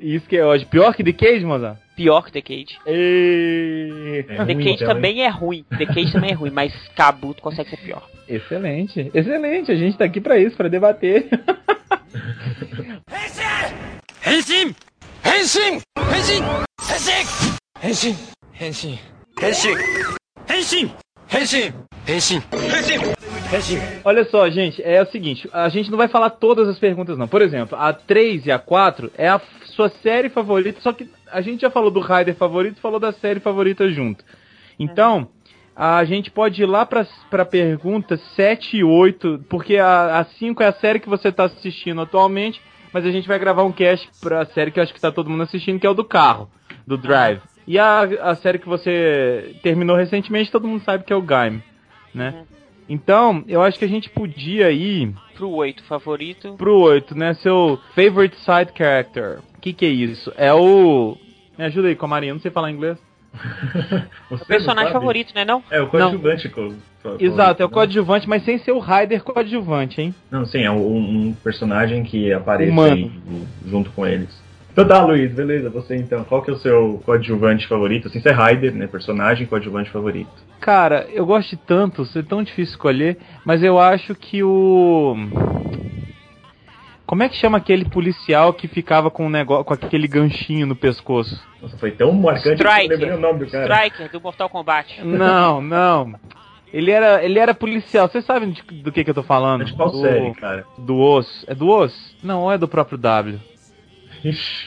[0.00, 0.64] Isso que é hoje.
[0.66, 1.85] Pior que The Cage, Mozart?
[1.96, 2.78] pior que The Cage.
[2.86, 4.24] E...
[4.28, 5.64] É The Cage também é ruim.
[5.76, 8.06] The Cage também é ruim, mas Kabuto consegue ser pior.
[8.28, 9.72] Excelente, excelente.
[9.72, 11.28] A gente tá aqui para isso, para debater.
[14.26, 14.74] Henshin!
[15.24, 15.80] Henshin!
[16.14, 16.44] Henshin!
[17.82, 18.16] Henshin!
[18.60, 18.98] Henshin!
[19.40, 19.76] Henshin!
[20.48, 20.92] Henshin!
[21.28, 21.72] Henshin!
[22.06, 22.42] Henshin!
[23.52, 23.78] Henshin!
[24.04, 27.28] Olha só, gente, é o seguinte, a gente não vai falar todas as perguntas não.
[27.28, 29.40] Por exemplo, a 3 e a 4 é a
[29.76, 33.40] sua série favorita, só que a gente já falou do Rider favorito, falou da série
[33.40, 34.24] favorita junto.
[34.78, 35.28] Então,
[35.76, 40.62] a gente pode ir lá pra, pra pergunta 7 e 8, porque a, a 5
[40.62, 42.60] é a série que você tá assistindo atualmente,
[42.90, 45.28] mas a gente vai gravar um cast pra série que eu acho que tá todo
[45.28, 46.48] mundo assistindo, que é o do carro,
[46.86, 47.42] do Drive.
[47.66, 51.62] E a, a série que você terminou recentemente, todo mundo sabe que é o Gaim,
[52.14, 52.46] né?
[52.88, 56.54] Então, eu acho que a gente podia ir Pro 8, favorito.
[56.56, 57.34] pro 8, né?
[57.34, 59.40] Seu favorite side character.
[59.66, 60.32] O que, que é isso?
[60.36, 61.16] É o.
[61.58, 62.96] Me ajuda aí, Comarinho, eu não sei falar inglês.
[64.30, 65.60] O personagem favorito, né não?
[65.70, 66.72] É, o coadjuvante, co-
[67.18, 70.14] Exato, é o coadjuvante, mas sem ser o Raider coadjuvante, hein?
[70.30, 73.10] Não, sim, é um, um personagem que aparece aí,
[73.66, 74.28] junto com eles.
[74.72, 78.06] Então tá, Luiz, beleza, você então, qual que é o seu coadjuvante favorito?
[78.06, 78.86] Assim, você é Raider, né?
[78.86, 80.30] Personagem coadjuvante favorito.
[80.60, 85.16] Cara, eu gosto de tantos, é tão difícil escolher, mas eu acho que o.
[87.06, 90.74] Como é que chama aquele policial que ficava com um negócio, com aquele ganchinho no
[90.74, 91.40] pescoço?
[91.62, 93.72] Nossa, foi tão marcante que eu não lembrei o nome do cara.
[93.72, 95.04] Striker do Mortal Kombat.
[95.04, 96.14] Não, não.
[96.72, 98.08] Ele era, ele era policial.
[98.08, 99.60] Vocês sabem de- do que, que eu tô falando?
[99.60, 100.66] Mas de qual do, série, cara?
[100.76, 101.44] Do Osso.
[101.48, 102.16] É do Osso?
[102.24, 103.38] Não, ou é do próprio W.
[104.24, 104.66] Ixi.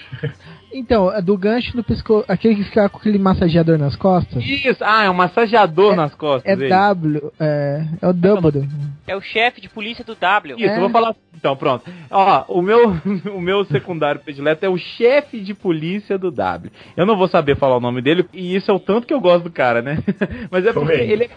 [0.72, 4.44] Então, é do gancho no pescoço, aquele que fica com aquele massageador nas costas.
[4.46, 6.46] Isso, ah, é um massageador nas costas.
[6.50, 6.70] É ele.
[6.70, 8.68] W, é, é o W.
[9.08, 10.56] É o chefe de polícia do W.
[10.58, 10.76] Isso, É.
[10.78, 11.16] eu vou falar.
[11.36, 11.90] Então, pronto.
[12.12, 12.94] Ó, o meu,
[13.34, 16.72] o meu secundário predileto é o chefe de polícia do W.
[16.96, 19.20] Eu não vou saber falar o nome dele, e isso é o tanto que eu
[19.22, 20.04] gosto do cara, né?
[20.52, 21.30] Mas é porque ele é,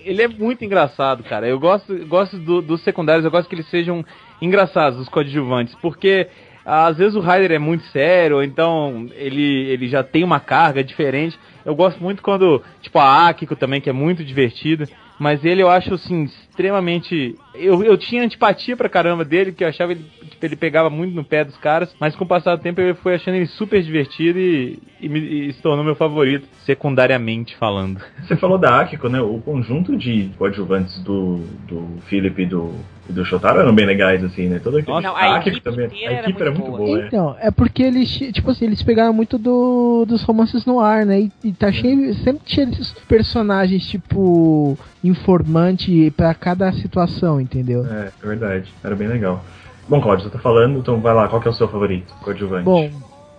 [0.00, 1.46] ele é muito engraçado, cara.
[1.46, 4.04] Eu gosto, gosto do- dos secundários, eu gosto que eles sejam
[4.40, 6.28] engraçados, os coadjuvantes, porque
[6.68, 11.38] às vezes o Ryder é muito sério, então ele, ele já tem uma carga diferente.
[11.64, 14.86] Eu gosto muito quando, tipo, a Akiko também, que é muito divertida.
[15.18, 17.34] Mas ele eu acho assim, extremamente.
[17.54, 20.04] Eu, eu tinha antipatia pra caramba dele, que eu achava ele,
[20.42, 23.14] ele pegava muito no pé dos caras, mas com o passar do tempo eu fui
[23.14, 28.00] achando ele super divertido e, e, me, e se tornou meu favorito, secundariamente falando.
[28.22, 29.20] Você falou da Akiko, né?
[29.20, 32.74] O conjunto de coadjuvantes do, do Philip e do,
[33.08, 34.60] e do Shotaro eram bem legais, assim, né?
[34.62, 36.86] Toda Não, a Akiko equipe inteira a equipe era muito muito boa.
[36.86, 37.06] boa, é.
[37.06, 41.20] Então, é porque eles, tipo assim, eles pegaram muito do, dos romances no ar, né?
[41.20, 47.86] E, e tá cheio, sempre tinha esses personagens, tipo, informante pra cada situação, entendeu?
[47.86, 48.72] É, é verdade.
[48.82, 49.44] Era bem legal.
[49.88, 52.14] Bom, Claudio, você tá falando, então vai lá, qual que é o seu favorito?
[52.22, 52.64] Coadjuvante.
[52.64, 52.90] Bom,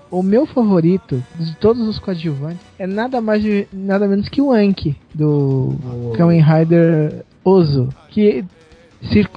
[0.10, 4.52] o meu favorito de todos os coadjuvantes é nada mais de, nada menos que o
[4.52, 5.76] Anki do
[6.18, 8.44] Kamen Rider Ozo, que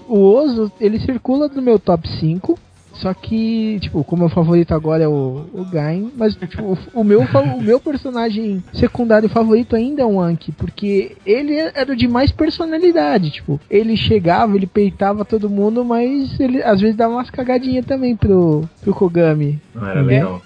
[0.08, 2.58] o Ozo, ele circula no meu top 5,
[3.02, 7.04] só que, tipo, como meu favorito agora é o, o Gain, mas tipo, o, o
[7.04, 12.06] meu, o meu personagem secundário favorito ainda é o Anki, porque ele era o de
[12.06, 17.28] mais personalidade, tipo, ele chegava, ele peitava todo mundo, mas ele às vezes dava umas
[17.28, 19.60] cagadinhas também pro, pro Kogami.
[19.74, 20.40] Não era legal.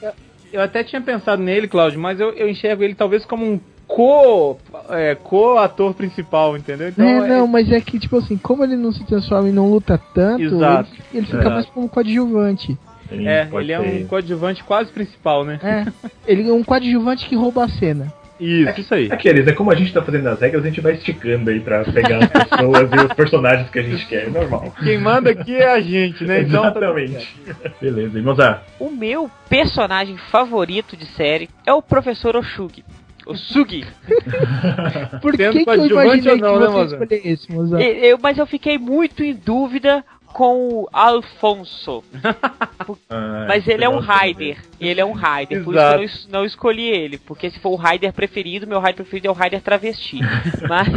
[0.51, 4.59] Eu até tinha pensado nele, Claudio, mas eu, eu enxergo ele talvez como um co,
[4.91, 6.89] é, co-ator principal, entendeu?
[6.89, 9.71] Então, é, não, mas é que, tipo assim, como ele não se transforma e não
[9.71, 10.89] luta tanto, Exato.
[11.13, 11.49] ele, ele fica É.
[11.51, 12.77] mais como coadjuvante.
[13.11, 15.61] Ele, é, ele é ser- um coadjuvante quase principal, né?
[15.63, 15.87] É,
[16.27, 18.13] ele é um coadjuvante que rouba a cena.
[18.39, 19.09] Isso, isso aí.
[19.11, 21.85] Aqueles, é como a gente tá fazendo as regras, a gente vai esticando aí pra
[21.85, 24.75] pegar as pessoas e os personagens que a gente quer, é normal.
[24.85, 26.43] Quem manda aqui é a gente, né?
[26.43, 27.35] Então, tá Exatamente.
[27.81, 28.61] Beleza, e Mozart?
[28.79, 32.85] O meu personagem favorito de série é o Professor Oshugi.
[33.27, 33.85] Osugi.
[35.21, 37.83] Por que, que eu imaginei não, que né, você escolher esse, Mozart?
[37.83, 40.05] Eu, mas eu fiquei muito em dúvida
[40.37, 42.05] com o Alfonso.
[43.11, 44.59] Ah, Mas ele é um legal, Raider.
[44.81, 45.65] Ele é um Raider.
[45.65, 47.19] Por isso que eu não, não escolhi ele.
[47.19, 50.21] Porque se for o Raider preferido, meu Raider preferido é o Raider travesti.
[50.69, 50.89] mas,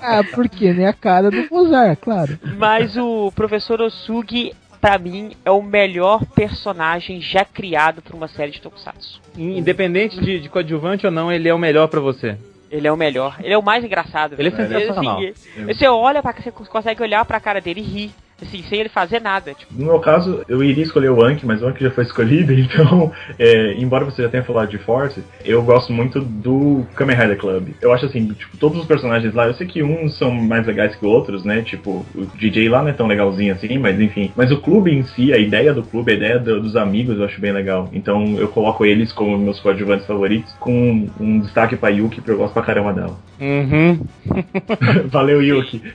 [0.00, 0.72] Ah, por quê?
[0.72, 0.86] Né?
[0.86, 2.38] A cara do Mozart, claro.
[2.56, 8.50] mas o Professor Osugi, pra mim, é o melhor personagem já criado pra uma série
[8.50, 9.20] de Tokusatsu.
[9.38, 12.36] Independente de, de coadjuvante ou não, ele é o melhor pra você.
[12.68, 13.36] Ele é o melhor.
[13.38, 14.34] Ele é o mais engraçado.
[14.36, 14.80] Ele é velho.
[14.80, 15.18] sensacional.
[15.18, 18.10] Assim, você olha para você consegue olhar pra cara dele e rir.
[18.42, 19.54] Assim, sem ele fazer nada.
[19.54, 22.52] Tipo, No meu caso, eu iria escolher o Anki, mas o Anki já foi escolhido,
[22.52, 27.38] então, é, embora você já tenha falado de Force, eu gosto muito do Kamen Rider
[27.38, 27.68] Club.
[27.80, 30.94] Eu acho assim, tipo, todos os personagens lá, eu sei que uns são mais legais
[30.96, 31.62] que outros, né?
[31.62, 34.32] Tipo, o DJ lá não é tão legalzinho assim, mas enfim.
[34.36, 37.24] Mas o clube em si, a ideia do clube, a ideia do- dos amigos, eu
[37.24, 37.88] acho bem legal.
[37.92, 42.38] Então eu coloco eles como meus coadjuvantes favoritos, com um destaque pra Yuki, porque eu
[42.38, 43.16] gosto pra caramba dela.
[43.42, 44.06] Uhum.
[45.10, 45.82] Valeu, Yuki.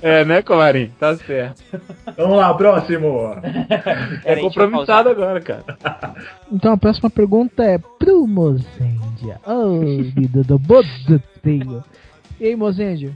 [0.00, 0.90] É, né, Comarim?
[0.98, 1.62] Tá certo.
[2.16, 3.34] Vamos lá, próximo!
[4.24, 5.64] É compromissado agora, cara.
[6.50, 9.40] Então a próxima pergunta é pro Mozendia.
[9.46, 9.80] Oh,
[10.14, 11.82] vida do bodoteio.
[12.38, 13.12] E aí, Mozendia,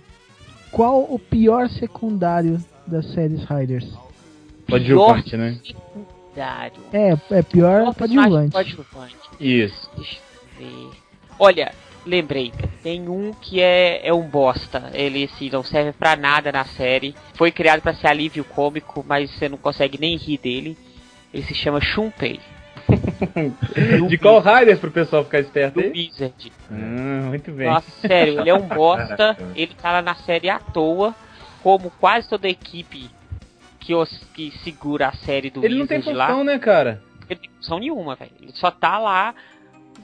[0.70, 3.86] qual o pior secundário das séries Riders?
[4.68, 5.58] Coadjuvante, né?
[5.62, 6.82] secundário.
[6.92, 8.56] É, é pior coadjuvante?
[9.38, 9.90] Isso.
[9.96, 10.18] Deixa
[10.60, 10.90] eu ver.
[11.38, 11.72] Olha,
[12.06, 12.52] lembrei.
[12.82, 14.90] Tem um que é, é um bosta.
[14.94, 17.14] Ele assim, não serve pra nada na série.
[17.34, 20.78] Foi criado pra ser alívio cômico, mas você não consegue nem rir dele.
[21.34, 22.40] Ele se chama Shunpei.
[24.08, 25.90] De qual Rider pro pessoal ficar esperto Do aí?
[25.90, 26.52] Wizard.
[26.70, 27.66] Hum, muito bem.
[27.66, 29.36] Nossa, sério, ele é um bosta.
[29.56, 31.14] Ele tá lá na série à toa,
[31.62, 33.10] como quase toda a equipe
[33.80, 36.26] que, os, que segura a série do Ele não tem Wizard lá.
[36.28, 37.02] função, né, cara?
[37.28, 38.30] Ele não tem função nenhuma, velho.
[38.40, 39.34] Ele só tá lá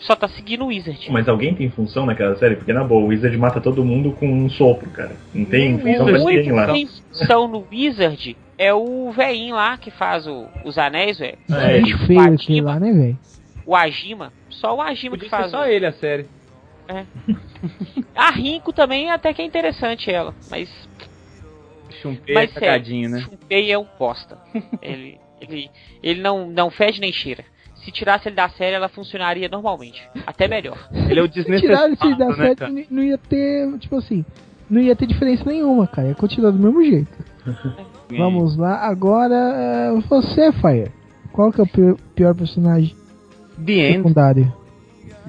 [0.03, 1.11] só tá seguindo o Wizard.
[1.11, 2.57] Mas alguém tem função naquela série?
[2.57, 5.13] Porque na boa, o Wizard mata todo mundo com um sopro, cara.
[5.35, 6.73] Não tem Não, função pra ninguém lá.
[6.73, 11.39] tem função no Wizard é o velhinho lá que faz o- os anéis, velho.
[11.51, 13.19] É, o feio aquele Agima, lá, né, velho?
[13.67, 14.33] O Agima.
[14.51, 15.51] Só o Agima Podia que ser faz.
[15.51, 16.27] só o- ele a série.
[18.15, 20.69] A Rinko também até que é interessante ela, mas
[22.01, 23.21] Chumpei Mas é cagadinho, né?
[23.21, 24.37] Chunpei é um bosta.
[24.83, 25.71] ele, ele,
[26.03, 27.45] ele não, não fede nem cheira.
[27.85, 30.01] Se tirasse ele da série, ela funcionaria normalmente.
[30.27, 30.79] Até melhor.
[30.93, 32.73] Ele é o Se tirar desnecessário, esse da né, série, cara?
[32.91, 34.25] não- ia ter, tipo assim,
[34.71, 36.09] não ia ter diferença nenhuma, cara.
[36.09, 37.11] Ia continuar do mesmo jeito.
[38.17, 40.91] Vamos lá, agora é, você, Fire.
[41.33, 42.95] Qual que é o pior, pior personagem
[43.65, 43.97] The End.
[43.99, 44.53] secundário?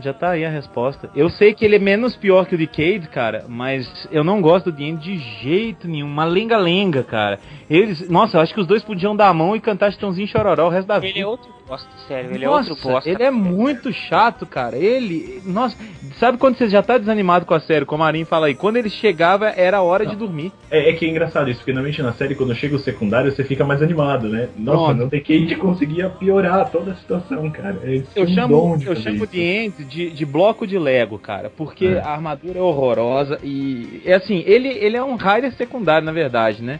[0.02, 1.10] Já tá aí a resposta.
[1.16, 4.72] Eu sei que ele é menos pior que o Decade, cara, mas eu não gosto
[4.72, 6.08] do The End de jeito nenhum.
[6.08, 7.40] Uma lenga-lenga, cara.
[7.70, 10.66] Eles, nossa, eu acho que os dois podiam dar a mão e cantar Chitãozinho Chororó
[10.66, 11.12] o resto da vida.
[11.14, 12.32] Ele é outro bosta, sério.
[12.34, 13.10] Ele Nossa, é outro bosta.
[13.10, 14.78] Ele é muito chato, cara.
[14.78, 15.42] Ele.
[15.46, 15.76] Nossa,
[16.20, 18.56] sabe quando você já tá desanimado com a série, como a Marinho fala aí?
[18.56, 20.52] Quando ele chegava, era hora de dormir.
[20.70, 23.44] É, é que é engraçado isso, porque normalmente na série, quando chega o secundário, você
[23.44, 24.50] fica mais animado, né?
[24.58, 24.94] Nossa, Nossa.
[24.96, 27.80] no Decade conseguia piorar toda a situação, cara.
[27.84, 29.26] Eles Eu chamo, de eu chamo.
[29.28, 31.50] The End de, de bloco de Lego, cara.
[31.50, 32.00] Porque É.
[32.00, 34.02] a armadura é horrorosa e.
[34.06, 36.80] É assim, ele, ele é um Rider secundário, na verdade, né?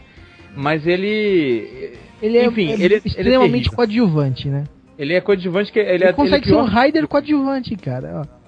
[0.56, 1.92] Mas ele.
[2.22, 3.72] Ele é, Enfim, é ele- ele é extremamente terrível.
[3.76, 4.64] coadjuvante, né?
[4.98, 6.12] Ele é coadjuvante que ele, Ele, é.
[6.12, 8.22] consegue ele é ser um Rider coadjuvante, cara.
[8.22, 8.44] ó.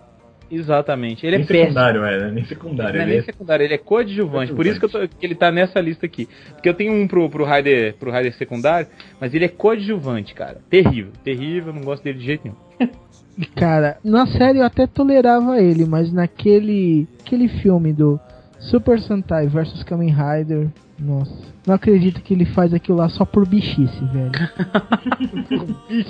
[0.49, 1.27] Exatamente.
[1.27, 1.65] Ele é Nem péssimo.
[1.67, 2.31] secundário, é, né?
[2.31, 2.93] Nem secundário.
[2.95, 4.53] Não é ele nem é- secundário, ele é coadjuvante.
[4.53, 6.29] Por isso que, eu tô- que ele tá nessa lista aqui.
[6.53, 8.87] Porque eu tenho um pro, pro, rider, pro rider secundário,
[9.21, 10.59] mas ele é coadjuvante, cara.
[10.71, 12.57] Terrível, terrível, eu não gosto dele de jeito nenhum.
[13.55, 18.19] Cara, na série eu até tolerava ele, mas naquele aquele filme do
[18.59, 21.33] Super Sentai vs Kamen Rider, nossa,
[21.67, 24.33] não acredito que ele faz aquilo lá só por bichice, velho.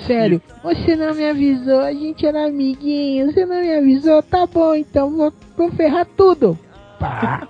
[0.07, 4.73] Sério, você não me avisou, a gente era amiguinho, você não me avisou, tá bom,
[4.75, 6.57] então vou, vou ferrar tudo.
[6.99, 7.47] Pá.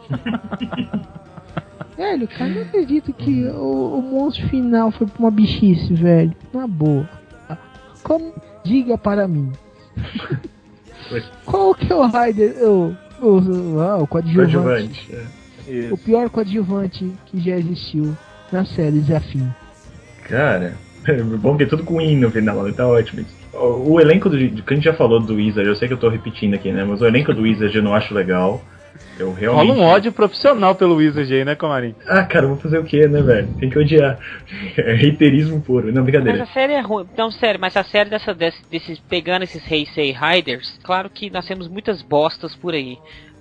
[1.95, 6.33] velho, cara, não acredito que o, o monstro final foi pra uma bichice, velho.
[6.51, 7.07] Na boa.
[8.03, 9.51] Como diga para mim.
[11.45, 12.55] Qual que é o Rider?
[12.63, 14.53] O, o, ah, o coadjuvante.
[14.53, 15.13] Coadjuvante.
[15.13, 15.36] é.
[15.91, 18.15] O pior coadjuvante que já existiu
[18.51, 19.47] na série Zafim.
[20.27, 20.75] Cara,
[21.39, 22.71] bom que é tudo com in no final?
[22.73, 23.21] Tá ótimo.
[23.21, 23.35] isso.
[23.53, 24.37] O, elenco do.
[24.37, 26.83] Que a gente já falou do Wizard, eu sei que eu tô repetindo aqui, né?
[26.83, 28.61] Mas o elenco do Wizard eu não acho legal.
[29.19, 29.67] Eu realmente.
[29.67, 31.95] Rola um ódio profissional pelo Wizard aí, né, Comarim?
[32.07, 33.47] Ah, cara, eu vou fazer o quê, né, velho?
[33.59, 34.19] Tem que odiar.
[34.77, 35.87] É reiterismo puro.
[35.87, 36.43] Não, Mas brincadeira.
[36.43, 37.07] a série é ruim.
[37.17, 41.47] Não, sério, mas a série dessa, desse, desses, pegando esses Heisei Riders, claro que nós
[41.47, 42.97] temos muitas bostas por aí.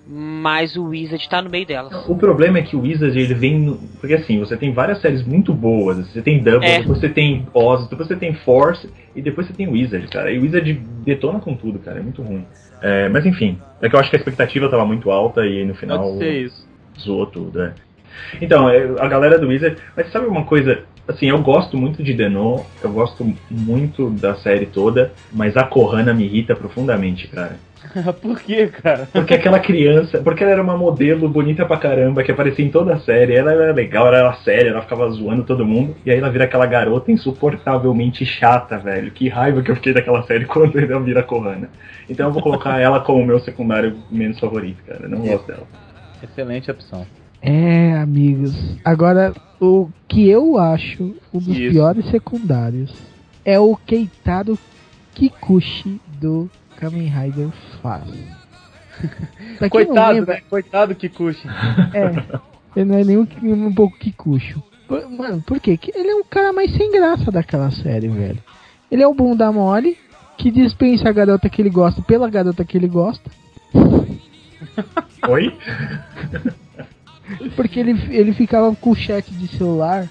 [0.09, 2.09] Mas o Wizard tá no meio delas.
[2.09, 3.59] O problema é que o Wizard ele vem.
[3.59, 5.97] no- Porque assim, você tem várias séries muito boas.
[6.13, 6.79] Você tem Double, É.
[6.79, 10.31] depois você tem Oz, depois você tem Force e depois você tem Wizard, cara.
[10.31, 10.73] E o Wizard
[11.05, 11.99] detona com tudo, cara.
[11.99, 12.47] É muito ruim.
[12.81, 15.75] É, mas enfim, é que eu acho que a expectativa tava muito alta e no
[15.75, 16.67] final Pode ser isso.
[17.01, 17.73] zoou tudo, é.
[18.41, 19.77] Então, é, a galera do Wizard.
[19.97, 20.85] Mas sabe uma coisa?
[21.09, 26.13] Assim, eu gosto muito de Denon, eu gosto muito da série toda, mas a Kohana
[26.13, 27.57] me irrita profundamente, cara.
[28.21, 29.09] Por que, cara?
[29.13, 32.95] Porque aquela criança, porque ela era uma modelo bonita pra caramba, que aparecia em toda
[32.95, 36.19] a série, ela era legal, ela era séria, ela ficava zoando todo mundo, e aí
[36.19, 39.11] ela vira aquela garota insuportavelmente chata, velho.
[39.11, 41.69] Que raiva que eu fiquei daquela série quando ela vira Kohana.
[42.09, 45.01] Então eu vou colocar ela como meu secundário menos favorito, cara.
[45.05, 45.67] Eu não gosto dela.
[46.23, 47.07] Excelente opção.
[47.43, 48.77] É, amigos.
[48.85, 51.71] Agora, o que eu acho um dos Isso.
[51.71, 52.93] piores secundários
[53.45, 54.59] é o Keitaro
[55.15, 57.49] Kikuchi do Kamen Rider
[59.61, 60.43] não Coitado, lembra, né?
[60.49, 61.47] Coitado Kikuchi.
[61.93, 62.41] É,
[62.75, 64.63] ele não é nem um, um pouco Kikucho.
[64.89, 65.77] Por- Mano, por quê?
[65.77, 68.39] Que Ele é um cara mais sem graça daquela série, velho.
[68.91, 69.99] Ele é o bunda mole,
[70.39, 73.31] que dispensa a garota que ele gosta pela garota que ele gosta.
[75.29, 75.57] Oi?
[77.57, 80.09] Porque ele, ele ficava com o chat de celular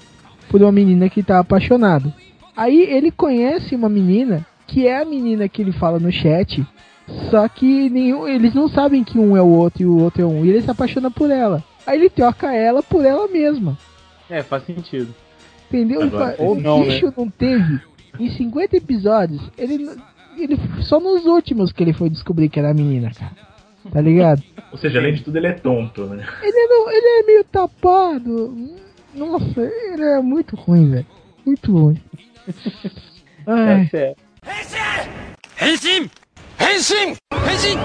[0.50, 2.14] por uma menina que tá apaixonado.
[2.56, 6.66] Aí ele conhece uma menina que é a menina que ele fala no chat.
[7.30, 10.26] Só que nenhum, eles não sabem que um é o outro e o outro é
[10.26, 10.44] um.
[10.44, 11.64] E ele se apaixona por ela.
[11.86, 13.78] Aí ele troca ela por ela mesma.
[14.30, 15.14] É, faz sentido.
[15.70, 16.02] Entendeu?
[16.02, 17.80] Agora, fala, ou o não, bicho não teve.
[18.20, 19.90] Em 50 episódios, ele,
[20.38, 20.58] ele.
[20.82, 23.34] Só nos últimos que ele foi descobrir que era a menina, cara.
[23.92, 24.42] Tá ligado?
[24.72, 26.26] Ou seja, além de tudo, ele é tonto, né?
[26.42, 28.58] Ele, não, ele é meio tapado.
[29.14, 31.06] Nossa, ele é muito ruim, velho.
[31.46, 32.02] Muito ruim.
[33.48, 34.25] Ai, É sério.
[35.57, 36.11] 変身
[36.59, 37.77] 変身変身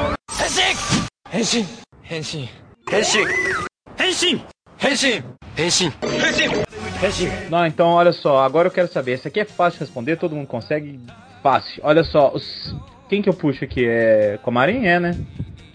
[0.42, 0.76] 変身
[1.30, 1.66] 変身
[2.02, 2.50] 変身変身
[2.88, 3.26] 変身
[3.98, 4.42] 変身
[4.78, 5.22] 変身
[5.56, 5.92] 変身
[7.02, 9.14] 変身 Não, então olha só, agora eu quero saber.
[9.14, 11.00] Esse aqui é fácil de responder, todo mundo consegue.
[11.44, 11.82] Fácil.
[11.84, 12.76] Olha só, os
[13.10, 13.86] Quem que eu puxo aqui?
[13.86, 14.86] É Comarim?
[14.86, 15.18] É, né?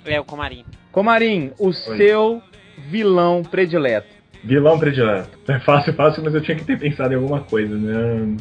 [0.05, 0.65] É o Comarim.
[0.91, 2.43] Comarim, o seu
[2.89, 4.09] vilão predileto.
[4.43, 5.39] Vilão predileto.
[5.49, 8.37] É fácil, fácil, mas eu tinha que ter pensado em alguma coisa, né?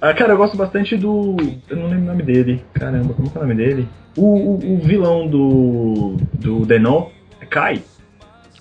[0.00, 1.36] Ah, cara, eu gosto bastante do.
[1.68, 2.64] Eu não lembro o nome dele.
[2.72, 3.88] Caramba, como é o nome dele?
[4.16, 6.16] O, o, o vilão do.
[6.32, 7.08] do Denon
[7.40, 7.82] é Kai.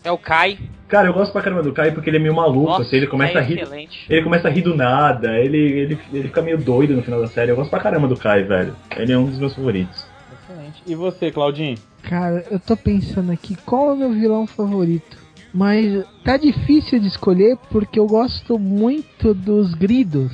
[0.03, 0.57] É o Kai.
[0.87, 3.05] Cara, eu gosto pra caramba do Kai porque ele é meio maluco, Nossa, assim, ele
[3.07, 3.59] começa é a rir.
[3.59, 4.05] excelente.
[4.09, 7.27] Ele começa a rir do nada, ele, ele, ele fica meio doido no final da
[7.27, 7.51] série.
[7.51, 8.75] Eu gosto pra caramba do Kai, velho.
[8.97, 10.07] Ele é um dos meus favoritos.
[10.33, 10.81] Excelente.
[10.87, 11.77] E você, Claudinho?
[12.01, 15.17] Cara, eu tô pensando aqui qual é o meu vilão favorito.
[15.53, 20.31] Mas tá difícil de escolher porque eu gosto muito dos gridos.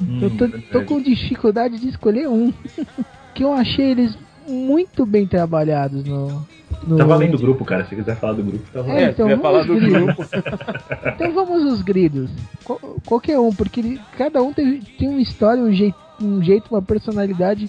[0.00, 2.52] Hum, eu tô, tô com dificuldade de escolher um.
[3.34, 6.46] que eu achei eles muito bem trabalhados no.
[6.86, 7.84] no Tá valendo o grupo, cara.
[7.86, 8.98] Se quiser falar do grupo, tá valendo.
[8.98, 10.24] É, É, então você vai falar vamos do grupo.
[11.14, 12.30] Então vamos os gridos.
[12.64, 16.72] Qual- qualquer um, porque ele- cada um tem, tem uma história, um jeito, um jeito,
[16.72, 17.68] uma personalidade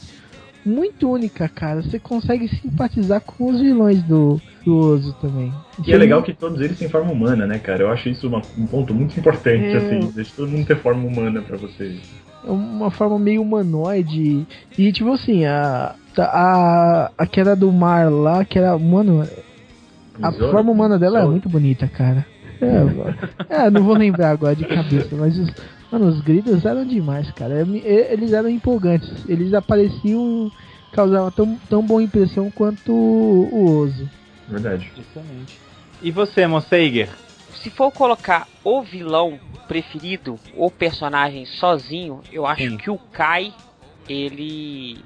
[0.65, 1.81] muito única, cara.
[1.81, 4.39] Você consegue simpatizar com os vilões do,
[4.69, 5.53] Ozo também.
[5.85, 7.83] E é legal que todos eles têm forma humana, né, cara?
[7.83, 9.77] Eu acho isso uma- um ponto muito importante, É.
[9.77, 10.11] assim.
[10.13, 11.99] Deixa todo mundo ter forma humana pra vocês.
[12.45, 14.45] É uma forma meio humanoide.
[14.77, 15.95] E tipo assim, a.
[16.17, 18.77] A, a que era do mar lá, que era.
[18.77, 19.25] Mano,
[20.21, 22.25] a Zoro- forma humana dela é Zoro- muito bonita, cara.
[22.61, 22.83] É,
[23.67, 25.49] é, não vou lembrar agora de cabeça, mas os,
[25.91, 27.61] mano, os gritos eram demais, cara.
[27.61, 29.09] É, e- Eles eram empolgantes.
[29.29, 30.51] Eles apareciam,
[30.91, 34.09] causavam tão, tão boa impressão quanto o, o Ozo.
[34.49, 34.91] Verdade.
[34.97, 35.59] Excelente.
[36.01, 37.09] E você, Monseiger?
[37.53, 42.77] Se for colocar o vilão preferido, o personagem sozinho, eu acho Sim.
[42.77, 43.53] que o Kai,
[44.07, 45.03] ele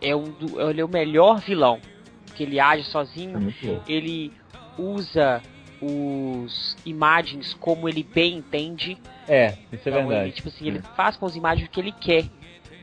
[0.00, 1.80] é um do, ele é o melhor vilão.
[2.26, 3.82] Porque ele age É sozinho, louco.
[3.90, 4.32] ele
[4.78, 5.42] usa
[5.80, 8.98] os imagens como ele bem entende.
[9.28, 10.32] É, isso é Então, ele, verdade.
[10.32, 12.24] tipo assim, ele faz com as imagens o que ele quer.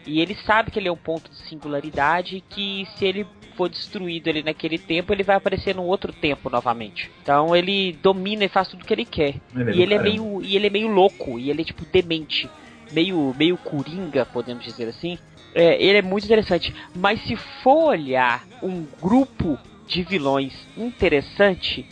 [0.05, 3.25] E ele sabe que ele é um ponto de singularidade e que se ele
[3.55, 7.09] for destruído ali naquele tempo, ele vai aparecer num outro tempo novamente.
[7.21, 9.35] Então ele domina e faz tudo que ele quer.
[9.55, 11.85] Ele é e ele é meio e ele é meio louco, e ele é tipo
[11.85, 12.49] demente,
[12.91, 15.17] meio meio coringa, podemos dizer assim.
[15.55, 21.85] É, ele é muito interessante, mas se for olhar um grupo de vilões interessante,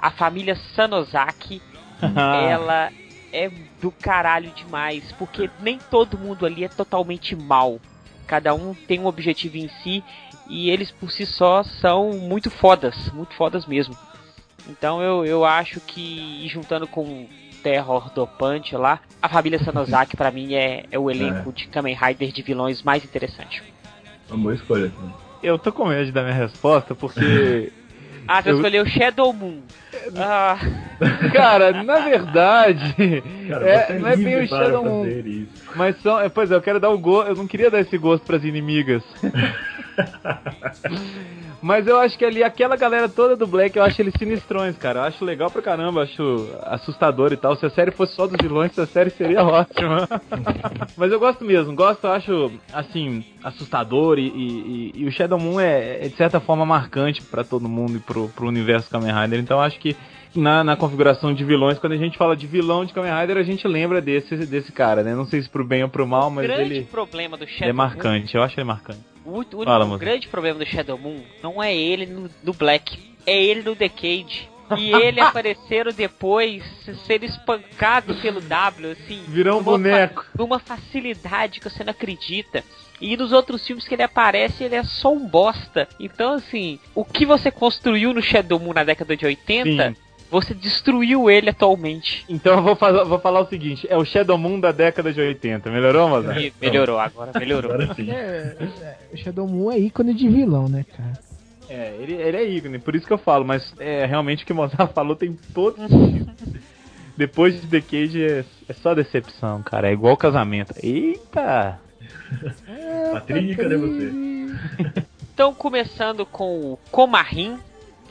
[0.00, 1.60] a família Sanozaki
[2.00, 2.90] ela
[3.32, 3.50] é
[3.80, 7.80] do caralho demais, porque nem todo mundo ali é totalmente mal.
[8.26, 10.02] Cada um tem um objetivo em si
[10.48, 13.96] e eles por si só são muito fodas, muito fodas mesmo.
[14.68, 17.26] Então eu, eu acho que, juntando com
[17.62, 21.96] Terror do Punch lá, a família Sanozaki pra mim é, é o elenco de Kamen
[21.96, 23.62] Rider de vilões mais interessante.
[24.28, 24.86] Uma boa escolha.
[24.86, 25.12] Assim.
[25.42, 27.72] Eu tô com medo de dar minha resposta, porque.
[28.28, 29.62] Ah, você Eu- escolheu Shadow Moon.
[30.16, 30.56] Ah,
[31.34, 32.94] Cara, na verdade.
[33.48, 35.46] Cara, é, é não é bem o para Shadow Moon.
[35.74, 36.20] Mas são.
[36.20, 37.30] é, Pois é, eu quero dar o gosto.
[37.30, 39.02] Eu não queria dar esse gosto pras inimigas.
[41.62, 45.00] Mas eu acho que ali, aquela galera toda do Black, eu acho eles sinistrões, cara.
[45.00, 47.54] Eu acho legal pra caramba, acho assustador e tal.
[47.54, 50.08] Se a série fosse só dos vilões, essa série seria ótima.
[50.96, 56.04] Mas eu gosto mesmo, gosto, acho, assim, assustador e, e- e- o Shadow Moon é,
[56.04, 59.38] é, de certa forma marcante pra todo mundo e pro, pro universo Kamen Rider.
[59.38, 59.96] Então acho que
[60.34, 63.42] na, na configuração de vilões, quando a gente fala de vilão de Kamen Rider, a
[63.42, 65.14] gente lembra desse, desse cara, né?
[65.14, 67.52] Não sei se pro bem ou pro mal, o mas grande ele, problema do ele
[67.52, 68.34] Shadow é Moon marcante.
[68.36, 69.00] Eu acho ele marcante.
[69.24, 69.98] O, o Fala, moça.
[69.98, 74.50] grande problema do Shadow Moon não é ele no, no Black, é ele no Decade.
[74.78, 76.62] E ele apareceram depois
[77.06, 79.22] ser espancado pelo W, assim.
[79.28, 80.24] Virou um numa fa- boneco.
[80.36, 82.64] Numa facilidade que você não acredita.
[83.00, 85.88] E nos outros filmes que ele aparece, ele é só um bosta.
[85.98, 89.96] Então, assim, o que você construiu no Shadow Moon na década de 80, Sim.
[90.32, 92.24] Você destruiu ele atualmente.
[92.26, 95.20] Então eu vou, fazer, vou falar o seguinte: é o Shadow Moon da década de
[95.20, 95.70] 80.
[95.70, 96.38] Melhorou, Mozart?
[96.38, 97.72] E melhorou agora, melhorou.
[97.72, 98.10] Agora sim.
[98.10, 101.12] É, é, o Shadow Moon é ícone de vilão, né, cara?
[101.68, 104.52] É, ele, ele é ícone, por isso que eu falo, mas é, realmente o que
[104.52, 105.76] o Mozart falou tem todo.
[107.14, 109.90] Depois de The Cage é, é só decepção, cara.
[109.90, 110.72] É igual casamento.
[110.82, 111.78] Eita!
[113.12, 114.12] Patrick, cadê você?
[115.34, 117.58] Então, começando com o Comarim,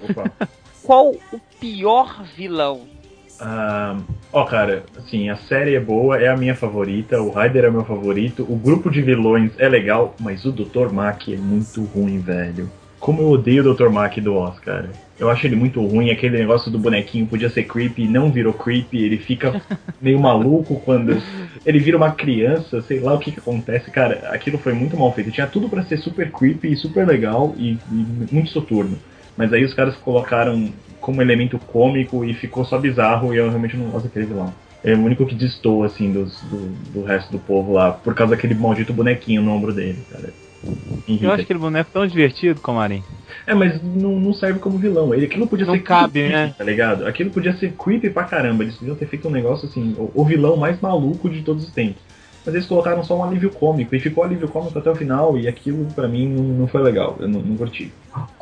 [0.01, 0.31] Opa.
[0.83, 2.81] Qual o pior vilão?
[3.39, 3.97] Ah,
[4.33, 7.83] Ó, cara, assim, a série é boa, é a minha favorita, o Ryder é meu
[7.83, 10.89] favorito, o grupo de vilões é legal, mas o Dr.
[10.89, 12.69] Mack é muito ruim, velho.
[12.97, 13.89] Como eu odeio o Dr.
[13.89, 14.89] Mack do Oz, cara.
[15.19, 19.03] Eu acho ele muito ruim, aquele negócio do bonequinho podia ser creepy, não virou creepy,
[19.03, 19.61] ele fica
[20.01, 21.21] meio maluco quando
[21.65, 25.11] ele vira uma criança, sei lá o que que acontece, cara, aquilo foi muito mal
[25.13, 25.29] feito.
[25.29, 28.97] Tinha tudo pra ser super creepy, super legal e, e muito soturno.
[29.41, 33.75] Mas aí os caras colocaram como elemento cômico e ficou só bizarro e eu realmente
[33.75, 34.53] não gosto daquele vilão.
[34.83, 36.57] É o único que distou, assim, dos, do,
[36.93, 40.31] do resto do povo lá, por causa daquele maldito bonequinho no ombro dele, cara.
[41.19, 43.01] Eu acho aquele boneco tão divertido, Comarim.
[43.47, 45.11] É, mas não, não serve como vilão.
[45.11, 46.53] Ele, aquilo podia Não ser cabe, creepy, né?
[46.55, 47.07] Tá ligado?
[47.07, 48.63] Aquilo podia ser creepy pra caramba.
[48.63, 51.73] Eles podiam ter feito um negócio assim, o, o vilão mais maluco de todos os
[51.73, 52.10] tempos.
[52.45, 53.93] Mas eles colocaram só um alívio cômico.
[53.95, 55.37] E ficou alívio cômico até o final.
[55.37, 57.15] E aquilo pra mim não, não foi legal.
[57.19, 57.91] Eu não, não curti.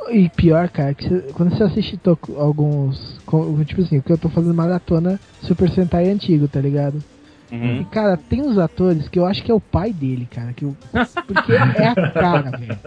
[0.09, 1.99] E pior, cara, que você- quando você assiste
[2.37, 3.19] alguns.
[3.25, 7.03] com- Tipo assim, o que eu tô fazendo maratona Super Sentai antigo, tá ligado?
[7.51, 7.83] E, Uhum.
[7.85, 10.53] cara, tem uns atores que eu acho que é o pai dele, cara.
[10.53, 10.75] Que eu,
[11.27, 12.77] porque é a cara, velho.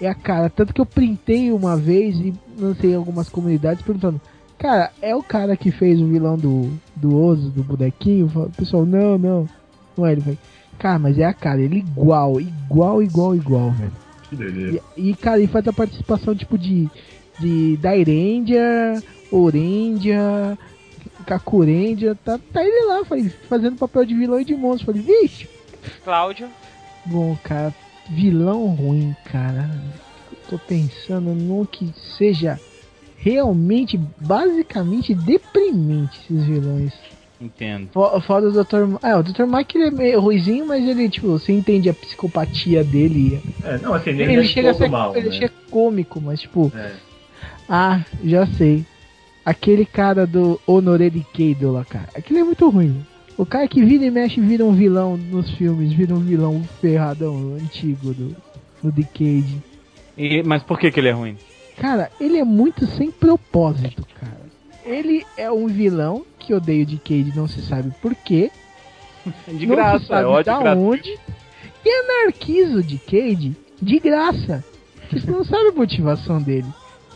[0.00, 0.50] É a cara.
[0.50, 4.20] Tanto que eu printei uma vez e lancei em algumas comunidades perguntando.
[4.58, 8.26] Cara, é o cara que fez o vilão do, do Ozo, do bonequinho?
[8.34, 9.48] O pessoal, não, não.
[9.98, 10.38] Não é ele, velho.
[10.78, 13.92] Cara, mas é a cara, ele igual, igual, igual, igual, velho.
[14.28, 14.80] Que doideira.
[14.96, 16.88] E, e, cara, ele faz a participação tipo de.
[17.40, 20.56] de Dairendia, Orendia,
[21.26, 24.86] Kakurendia, tá, tá ele lá faz- fazendo papel de vilão e de monstro.
[24.86, 25.48] Falei, vixe,
[26.04, 26.48] Cláudio.
[27.04, 27.74] bom, cara,
[28.08, 29.68] vilão ruim, cara.
[30.48, 32.58] Tô pensando num que seja
[33.18, 36.92] realmente, basicamente deprimente esses vilões.
[37.40, 37.88] Entendo.
[37.92, 38.98] Fo- Fora o Dr.
[39.02, 39.44] Ah, o Dr.
[39.46, 43.40] Mike ele é meio ruizinho, mas ele, tipo, você entende a psicopatia dele.
[43.62, 45.34] É, não, assim, ele, Ele, é chega a ser mal, ele né?
[45.34, 46.92] chega cômico, mas tipo, É.
[47.68, 48.84] ah, já sei.
[49.44, 51.24] Aquele cara do Honoré de
[51.62, 52.08] lá, cara.
[52.14, 53.06] Aquilo é muito ruim.
[53.36, 57.54] O cara que vira e mexe vira um vilão nos filmes, vira um vilão ferradão
[57.54, 58.36] antigo do,
[58.82, 59.62] do Decade.
[60.18, 61.38] E, mas por que, que ele é ruim?
[61.76, 64.36] Cara, ele é muito sem propósito, cara.
[64.84, 68.50] Ele é um vilão que odeia o Decade, não se sabe por quê.
[69.46, 71.18] De não se graça, sabe é ódio da onde.
[71.84, 74.64] E anarquiza o Decade de graça.
[75.12, 76.66] Você não sabe a motivação dele.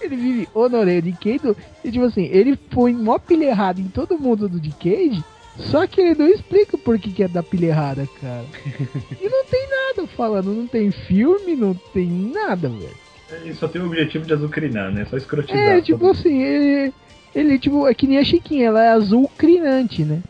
[0.03, 4.19] Ele vive honoré o Decade e tipo assim, ele põe mó pilha errada em todo
[4.19, 5.25] mundo do Decade,
[5.57, 8.45] só que ele não explica por que, que é da pilha errada, cara.
[9.19, 13.03] e não tem nada falando, não tem filme, não tem nada, velho.
[13.31, 15.07] Ele só tem o objetivo de azucrinar, né?
[15.09, 15.57] Só escrotizar.
[15.57, 16.93] É, tipo assim, ele,
[17.35, 20.23] ele tipo, é que nem a Chiquinha, ela é azul crinante, né?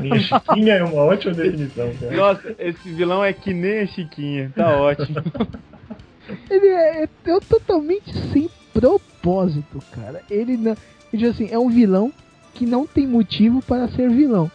[0.00, 2.16] Minha Chiquinha é uma ótima definição, cara.
[2.16, 4.52] Nossa, esse vilão é que nem a Chiquinha.
[4.54, 5.16] Tá ótimo.
[6.48, 10.22] Ele é, é, é totalmente sem propósito, cara.
[10.30, 10.76] Ele não.
[11.12, 12.12] Ele, assim, é um vilão
[12.54, 14.50] que não tem motivo para ser vilão.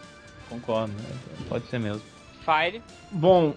[0.48, 1.04] Concordo, né?
[1.48, 2.00] pode ser mesmo.
[2.44, 2.82] Fire.
[3.12, 3.54] Bom,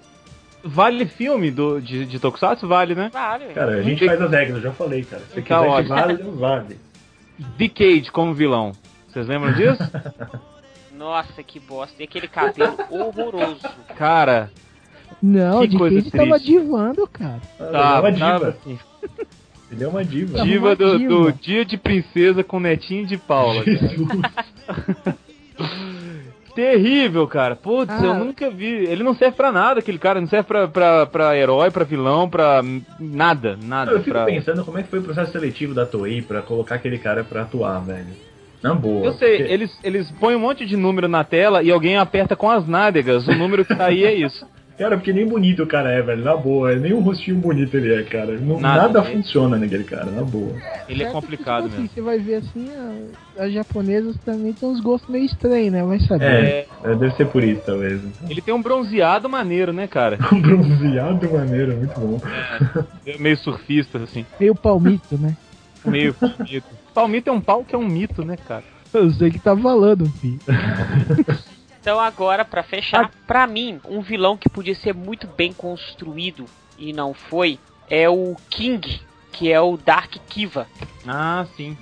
[0.64, 2.68] vale filme do, de, de Tokusatsu?
[2.68, 3.10] Vale, né?
[3.12, 3.46] Vale.
[3.54, 5.24] Cara, a gente faz as regras, eu já falei, cara.
[5.24, 5.96] Se você Tá quiser que ótimo.
[5.96, 6.78] vale, não vale.
[7.58, 8.72] Decade como vilão.
[9.08, 9.82] Vocês lembram disso?
[10.96, 11.96] Nossa, que bosta.
[12.00, 13.62] E aquele cabelo horroroso.
[13.98, 14.52] Cara,
[15.22, 17.42] Não, Que coisa tava divando, cara.
[17.60, 18.50] Ah, tá, ele é uma tava diva.
[18.50, 18.80] assim.
[19.72, 20.42] Ele é uma diva.
[20.44, 21.10] Diva uma do, diva.
[21.10, 23.64] do dia de princesa com netinho de Paula.
[23.66, 23.78] cara.
[23.78, 24.08] Jesus.
[26.54, 27.56] Terrível, cara.
[27.56, 28.06] Putz, Ah.
[28.06, 28.66] eu nunca vi.
[28.68, 30.20] Ele não serve pra nada, aquele cara.
[30.22, 32.62] Não serve pra, pra, pra herói, pra vilão, pra
[33.00, 33.92] nada, nada.
[33.92, 34.26] Eu fico pra...
[34.26, 37.44] pensando como é que foi o processo seletivo da Toei pra colocar aquele cara pra
[37.44, 38.08] atuar, velho.
[38.62, 39.06] Na boa.
[39.08, 42.36] Eu sei, porque- eles, eles põem um monte de número na tela e alguém aperta
[42.36, 43.28] com as nádegas.
[43.28, 44.46] O número que tá aí é isso.
[44.82, 46.24] Cara, porque nem bonito o cara é, velho.
[46.24, 46.74] Na boa.
[46.76, 48.40] Nem um rostinho bonito ele é, cara.
[48.40, 48.82] Não- Nada.
[48.88, 50.56] nada funciona naquele cara, na boa.
[50.90, 51.94] Ele é que, complicado tipo assim, mesmo.
[51.94, 52.68] Você vai ver assim,
[53.38, 55.84] a- as japonesas também tem uns gostos meio estranhos, né?
[55.84, 56.26] Vai saber.
[56.26, 58.02] É, é, deve ser por isso, talvez.
[58.28, 60.18] Ele tem um bronzeado maneiro, né, cara?
[60.34, 62.20] Um bronzeado maneiro, muito bom.
[63.06, 64.26] É Meio surfista, assim.
[64.40, 65.38] Meio palmito, né?
[65.86, 66.68] Meio mito.
[66.92, 68.64] Palmito é um pau que é um mito, né, cara?
[68.92, 70.40] Eu sei que tá falando, filho.
[71.82, 76.46] Então agora, pra fechar, pra mim, um vilão que podia ser muito bem construído
[76.78, 77.58] e não foi,
[77.90, 79.02] é o King,
[79.32, 80.68] que é o Dark Kiva.
[81.08, 81.76] Ah, sim.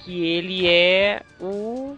[0.00, 1.96] Que ele é o,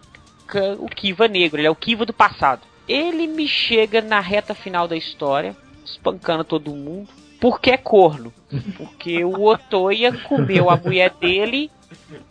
[0.79, 2.61] o Kiva negro, ele é o Kiva do passado.
[2.87, 5.53] Ele me chega na reta final da história,
[5.83, 7.09] espancando todo mundo,
[7.41, 8.33] porque é corno.
[8.77, 11.69] Porque o Otoya comeu a mulher dele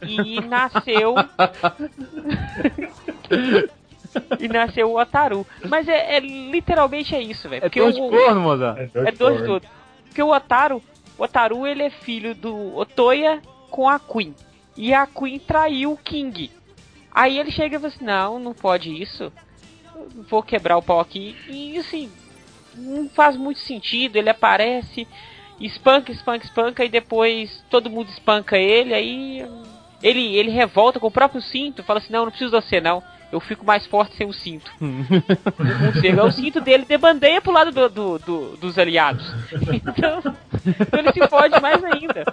[0.01, 1.17] e nasceu.
[4.41, 5.47] e nasceu o Otaru.
[5.69, 7.65] Mas é, é- literalmente é isso, velho.
[7.65, 8.91] É de o- corno, Mozart.
[8.95, 9.67] é dois de tudo.
[10.05, 10.83] Porque o Otaru,
[11.19, 13.41] o Otaru ele é filho do Otoya
[13.71, 14.35] com a Queen.
[14.77, 16.51] E a Queen traiu o King.
[17.11, 19.33] Aí ele chega e fala assim, não, não pode isso.
[20.29, 21.35] Vou quebrar o pau aqui.
[21.49, 22.11] E assim,
[22.75, 24.17] não faz muito sentido.
[24.17, 25.09] Ele aparece,
[25.59, 29.47] espanca, espanca, espanca, e depois todo mundo espanca ele, aí
[30.03, 33.03] ele, ele revolta com o próprio cinto, fala assim, não, não preciso de você não.
[33.33, 34.71] Eu fico mais forte sem o cinto.
[34.81, 39.25] O mundo chega, o cinto dele debandeia pro lado do, do- do- dos aliados.
[39.73, 40.23] Então,
[40.81, 42.25] então ele se fode mais ainda.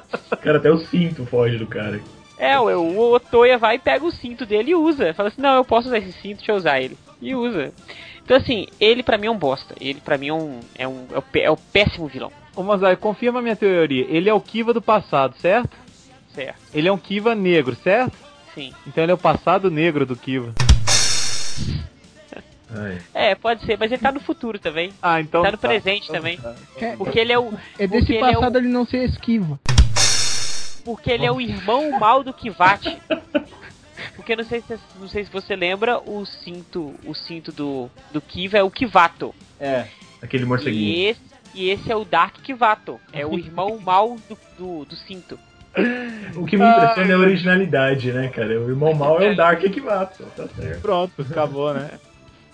[0.42, 2.00] Cara, até o cinto foge do cara.
[2.38, 5.14] É, o, o Otoya vai e pega o cinto dele e usa.
[5.14, 6.98] Fala assim, não, eu posso usar esse cinto, deixa eu usar ele.
[7.22, 7.72] E usa.
[8.24, 9.76] Então assim, ele pra mim é um bosta.
[9.82, 10.60] Ele pra mim é um.
[10.78, 12.32] É, um, é, o, pé- é o péssimo vilão.
[12.56, 14.06] Ô Mozart, confirma a minha teoria.
[14.10, 15.76] Ele é o Kiva do passado, certo?
[16.34, 18.14] Certo, Ele é um Kiva negro, certo?
[18.56, 18.72] sim.
[18.88, 20.54] Então ele é o passado negro do Kiva.
[22.76, 23.00] Ai.
[23.14, 24.92] É, pode ser, mas ele tá no futuro também.
[25.02, 25.44] Ah, então.
[25.44, 26.40] Tá no presente também.
[26.78, 27.54] É, Porque ele é o.
[27.78, 29.60] é desse porque ele é o- passado ele não ser esquiva.
[30.84, 32.98] Porque ele é o irmão mal do Kivate.
[34.16, 38.20] Porque não sei se não sei se você lembra, o cinto, o cinto do, do
[38.20, 39.34] Kiva é o Kivato.
[39.60, 39.86] É.
[40.22, 41.10] Aquele E morceguinho.
[41.10, 41.22] esse,
[41.54, 43.00] e esse é o Dark Kivato.
[43.14, 45.40] É o irmão mal do, do, do cinto.
[46.36, 48.60] O que me impressiona é a originalidade, né, cara?
[48.60, 50.24] O irmão mal é o Dark Equivato.
[50.36, 50.82] Tá certo.
[50.82, 51.92] Pronto, acabou, né?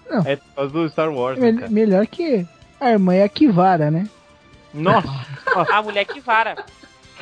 [0.09, 0.21] Não.
[0.25, 1.71] É por causa do Star Wars, É né, me- cara?
[1.71, 2.45] melhor que
[2.79, 4.05] a irmã é a Kivara, né?
[4.73, 5.07] Nossa!
[5.71, 6.55] A mulher Kivara.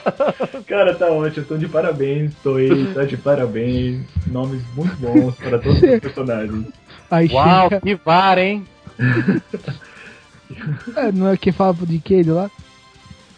[0.68, 1.44] Cara, tá ótimo.
[1.44, 2.34] Estão de parabéns.
[2.44, 4.02] Toei, tá de parabéns.
[4.28, 6.66] Nomes muito bons para todos os personagens.
[7.12, 7.82] Aí Uau, chega.
[7.82, 8.66] que vara, hein?
[10.96, 12.50] É, não é que fala de que ele lá?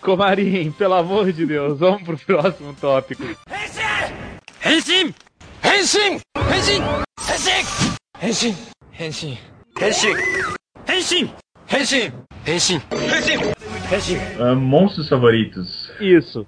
[0.01, 3.23] Comarim, pelo amor de Deus, vamos pro próximo tópico.
[4.65, 5.13] Henshin!
[5.63, 6.19] Henshin!
[6.35, 6.83] Henshin!
[7.17, 7.65] Henshin!
[8.21, 8.55] Henshin!
[8.97, 9.37] Henshin!
[9.79, 11.29] Henshin!
[11.69, 12.11] Henshin!
[12.47, 12.81] Henshin!
[13.07, 13.39] Henshin!
[13.91, 14.55] Henshin!
[14.55, 15.91] Monstros favoritos.
[15.99, 16.47] Isso.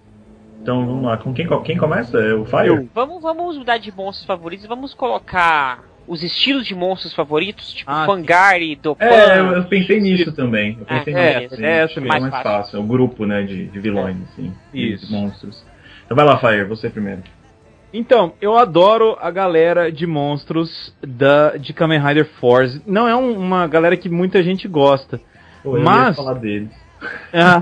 [0.61, 2.17] Então vamos lá, com quem, quem começa?
[2.35, 2.89] O Fire?
[2.93, 7.89] Vamos, vamos mudar de monstros favoritos e vamos colocar os estilos de monstros favoritos, tipo
[7.89, 9.05] Ah, Fangari, Dopan.
[9.05, 10.77] É, eu, eu pensei nisso também.
[10.79, 11.55] Eu pensei É, nisso.
[11.55, 12.03] é, é mesmo.
[12.03, 12.77] é mais Mais fácil.
[12.77, 14.53] É o grupo, né, de, de vilões, assim.
[14.73, 15.11] de Isso.
[15.11, 15.63] monstros.
[16.05, 16.65] Então vai lá, Fire.
[16.65, 17.21] Você primeiro.
[17.93, 22.81] Então, eu adoro a galera de monstros da, de Kamen Rider Force.
[22.87, 25.19] Não é um- uma galera que muita gente gosta.
[25.61, 26.69] Pô, eu ia Mas- falar deles.
[27.33, 27.61] Ah,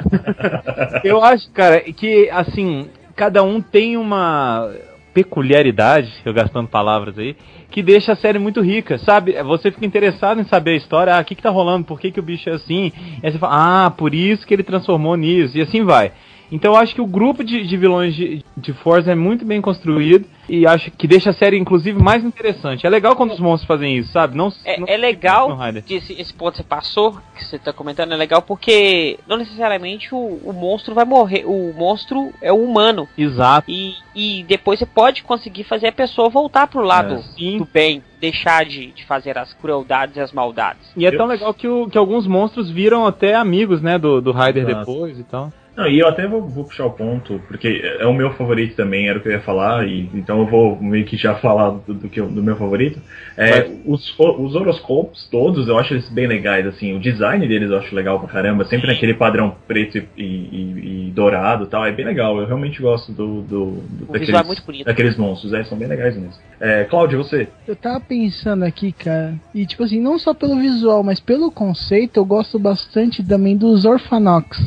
[1.04, 4.70] eu acho, cara, que assim, cada um tem uma
[5.14, 7.36] peculiaridade, eu gastando palavras aí,
[7.70, 9.42] que deixa a série muito rica, sabe?
[9.44, 12.12] Você fica interessado em saber a história, ah, o que, que tá rolando, por que,
[12.12, 12.92] que o bicho é assim?
[13.22, 16.12] E aí você fala, ah, por isso que ele transformou nisso, e assim vai.
[16.52, 19.62] Então eu acho que o grupo de, de vilões de, de Forza é muito bem
[19.62, 22.88] construído e acho que deixa a série, inclusive, mais interessante.
[22.88, 24.36] É legal quando os monstros fazem isso, sabe?
[24.36, 27.72] Não, É, não é legal que esse, esse ponto que você passou, que você tá
[27.72, 31.44] comentando, é legal porque não necessariamente o, o monstro vai morrer.
[31.46, 33.08] O monstro é o humano.
[33.16, 33.70] Exato.
[33.70, 37.18] E, e depois você pode conseguir fazer a pessoa voltar pro lado É.
[37.38, 37.60] Sim.
[37.60, 40.92] do bem, deixar de, de fazer as crueldades e as maldades.
[40.98, 44.32] E é tão legal que, o- que alguns monstros viram até amigos, né, do, do
[44.32, 44.80] Ryder Exato.
[44.92, 45.54] depois e tal.
[45.80, 49.08] Não, e eu até vou, vou puxar o ponto, porque é o meu favorito também,
[49.08, 51.94] era o que eu ia falar, e então eu vou meio que já falar do,
[51.94, 53.00] do, que do meu favorito.
[53.38, 57.78] É, os, os horoscopos todos, eu acho eles bem legais, assim, o design deles eu
[57.78, 61.86] acho legal pra caramba, sempre naquele padrão preto e, e- e- e dourado e tal,
[61.86, 64.86] é bem legal, eu realmente gosto do, do, do- é muito bonito.
[64.86, 66.34] daqueles monstros, é, são bem legais mesmo.
[66.60, 67.48] É, Cláudio, você?
[67.66, 72.18] Eu tava pensando aqui, cara, e tipo assim, não só pelo visual, mas pelo conceito,
[72.20, 74.60] eu gosto bastante também dos Orphanox,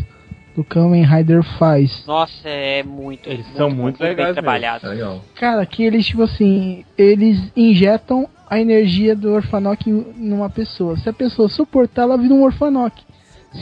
[0.56, 2.04] do Kamen Rider faz.
[2.06, 3.28] Nossa, é muito.
[3.28, 4.84] Eles são muito legais bem trabalhados.
[4.84, 5.22] É legal.
[5.34, 10.96] Cara, que eles, tipo assim, eles injetam a energia do Orphanox em- numa pessoa.
[10.98, 13.02] Se a pessoa suportar, ela vira um Orphanox.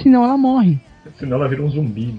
[0.03, 0.78] Senão ela morre.
[1.18, 2.14] Senão ela vira um zumbi.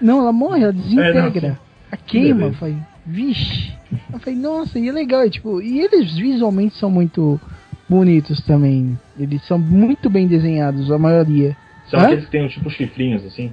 [0.00, 1.48] Não, ela morre, ela É, desintegra.
[1.48, 1.58] não,
[1.92, 3.72] a queima, eu falei, vixe.
[4.12, 7.40] Eu falei, nossa, e é legal, e, tipo, e eles visualmente são muito
[7.88, 8.98] bonitos também.
[9.18, 11.56] Eles são muito bem desenhados, a maioria.
[11.88, 12.04] São Hã?
[12.04, 13.52] aqueles que tem tipo chifrinhos, assim.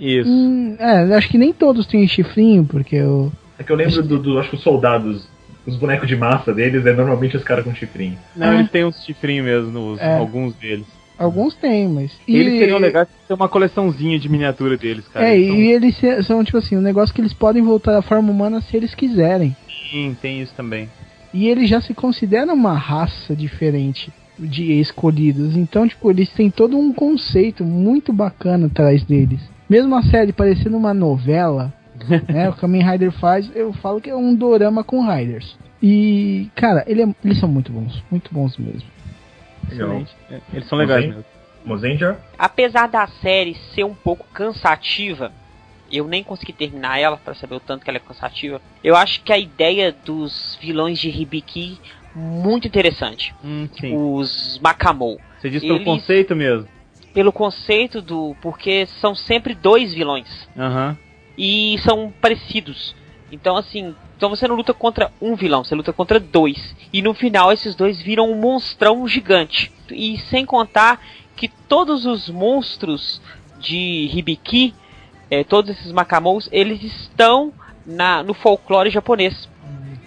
[0.00, 0.30] Isso.
[0.30, 3.30] Hum, é, acho que nem todos têm chifrinho, porque eu.
[3.58, 5.28] É que eu lembro do, do- acho que os soldados,
[5.66, 8.16] os bonecos de massa deles, é normalmente os caras com chifrinho.
[8.34, 8.54] Não, É.
[8.60, 10.16] eles têm uns chifrinhos mesmo, nos, É.
[10.16, 10.86] alguns deles.
[11.18, 12.10] Alguns têm, mas.
[12.26, 15.26] E eles seriam legais ter uma coleçãozinha de miniatura deles, cara.
[15.28, 18.30] É, são- e eles são, tipo assim, um negócio que eles podem voltar à forma
[18.32, 19.54] humana se eles quiserem.
[19.90, 20.88] Sim, tem isso também.
[21.34, 25.54] E eles já se consideram uma raça diferente de escolhidos.
[25.58, 29.40] Então, tipo, eles têm todo um conceito muito bacana atrás deles.
[29.70, 31.72] Mesmo a série parecendo uma novela,
[32.28, 32.48] né?
[32.50, 35.56] O Kamen Rider faz, eu falo que é um dorama com Riders.
[35.82, 38.82] E, cara, ele é- eles são muito bons, muito bons mesmo.
[39.70, 39.88] Legal.
[39.88, 40.16] Excelente.
[40.30, 41.10] É, Eles são legais Sim.
[41.10, 41.24] mesmo.
[41.64, 42.18] Mozenja?
[42.38, 45.30] Apesar da série ser um pouco cansativa,
[45.92, 48.60] eu nem consegui terminar ela para saber o tanto que ela é cansativa.
[48.82, 51.78] Eu acho que a ideia dos vilões de Hibiki
[52.14, 53.32] muito interessante.
[53.44, 53.94] Hum, sim.
[53.96, 55.20] Os Makamou.
[55.38, 56.66] Você diz pelo eles- conceito mesmo.
[57.12, 58.36] Pelo conceito do.
[58.40, 60.48] Porque são sempre dois vilões.
[60.56, 60.96] Aham.
[61.36, 62.94] E são parecidos.
[63.32, 63.94] Então, assim.
[64.16, 66.76] Então você não luta contra um vilão, você luta contra dois.
[66.92, 69.72] E no final esses dois viram um monstrão gigante.
[69.90, 71.00] E sem contar
[71.34, 73.18] que todos os monstros
[73.58, 74.74] de Hibiki,
[75.30, 77.50] eh, todos esses Makamous, eles estão
[77.86, 79.48] na, no folclore japonês.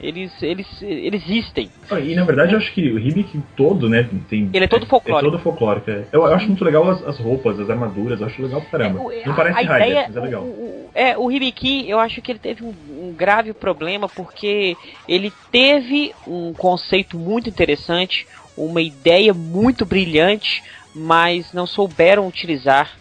[0.04, 1.70] Eles, eles, eles existem.
[1.90, 4.50] Ah, E na verdade eu acho que o Hibik todo, né, tem.
[4.54, 5.32] Ele é todo É folclórico.
[5.32, 5.90] todo folclórico.
[5.90, 6.06] é.
[6.12, 9.00] Eu, eu acho muito legal as, as roupas, as armaduras, eu acho legal pra caramba.
[9.02, 10.44] O- Não parece Raider, ideia- mas é legal.
[10.44, 14.78] O, o- é, o Hibiki, eu acho que ele teve um, um grave problema porque
[15.08, 18.28] ele teve um conceito muito interessante,
[18.58, 22.92] uma ideia muito brilhante, mas não souberam utilizar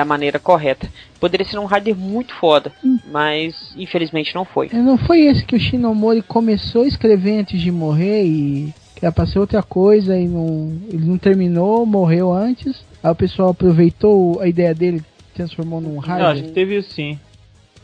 [0.00, 0.88] da maneira correta.
[1.20, 2.72] Poderia ser um Raider muito foda,
[3.12, 4.70] mas infelizmente não foi.
[4.72, 9.12] É, Não foi esse que o Shinomori começou a escrever antes de morrer e era
[9.12, 12.82] pra ser outra coisa e não, ele não terminou, morreu antes.
[13.02, 15.02] Aí o pessoal aproveitou a ideia dele,
[15.34, 17.18] transformou num Não, acho que teve isso sim.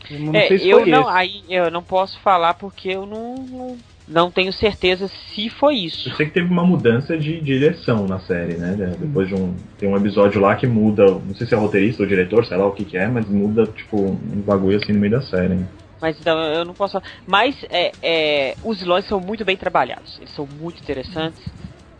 [0.09, 1.09] Eu Não É, sei se eu foi não, esse.
[1.11, 6.09] aí eu não posso falar porque eu não, não, não tenho certeza se foi isso.
[6.09, 8.95] Eu sei que teve uma mudança de direção na série, né?
[8.97, 9.53] Depois de um.
[9.77, 11.05] Tem um episódio lá que muda.
[11.05, 13.65] Não sei se é roteirista ou diretor, sei lá o que, que é, mas muda,
[13.65, 15.53] tipo, um bagulho assim no meio da série.
[15.53, 15.67] hein?
[16.01, 17.05] Mas então eu não posso falar.
[17.25, 20.17] Mas é, é, os vilões são muito bem trabalhados.
[20.19, 21.43] Eles são muito interessantes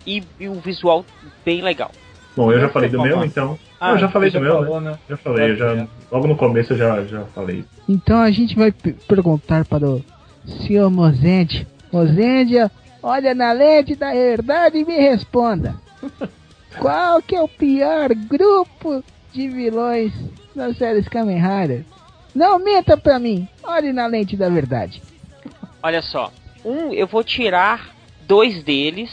[0.05, 1.05] e, e um visual
[1.43, 1.91] bem legal.
[2.35, 3.25] Bom, eu já falei do meu, é.
[3.25, 3.57] então.
[3.79, 4.91] Ah, eu já falei do meu, falou, né?
[4.91, 4.99] né?
[5.09, 5.73] Já falei, eu já.
[5.73, 5.87] É.
[6.11, 7.65] Logo no começo eu já, já falei.
[7.89, 10.03] Então a gente vai perguntar para o
[10.65, 11.67] senhor Mozende.
[11.91, 12.71] Mozendia,
[13.01, 15.75] olha na lente da verdade e me responda.
[16.79, 20.13] Qual que é o pior grupo de vilões
[20.55, 21.83] das séries Kamen Rider?
[22.35, 25.01] Não minta pra mim, olhe na lente da verdade.
[25.81, 26.31] Olha só,
[26.63, 27.95] um eu vou tirar
[28.27, 29.09] dois deles,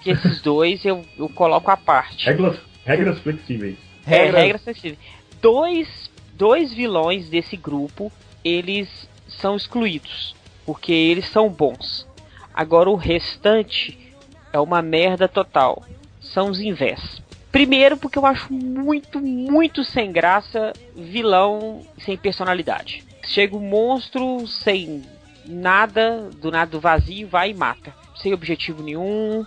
[0.00, 2.24] que esses dois eu, eu coloco à parte.
[2.26, 3.76] Regras, regras flexíveis.
[4.06, 4.98] É, Regras- regras flexíveis.
[5.42, 8.10] Dois, dois vilões desse grupo,
[8.44, 8.88] eles
[9.28, 10.34] são excluídos,
[10.64, 12.06] porque eles são bons.
[12.54, 14.14] Agora o restante
[14.52, 15.82] é uma merda total.
[16.20, 17.22] São os invés.
[17.50, 23.04] Primeiro porque eu acho muito, muito sem graça vilão sem personalidade.
[23.24, 25.02] Chega um monstro sem
[25.46, 27.94] nada, do nada vazio, vai e mata.
[28.16, 29.44] Sem objetivo nenhum,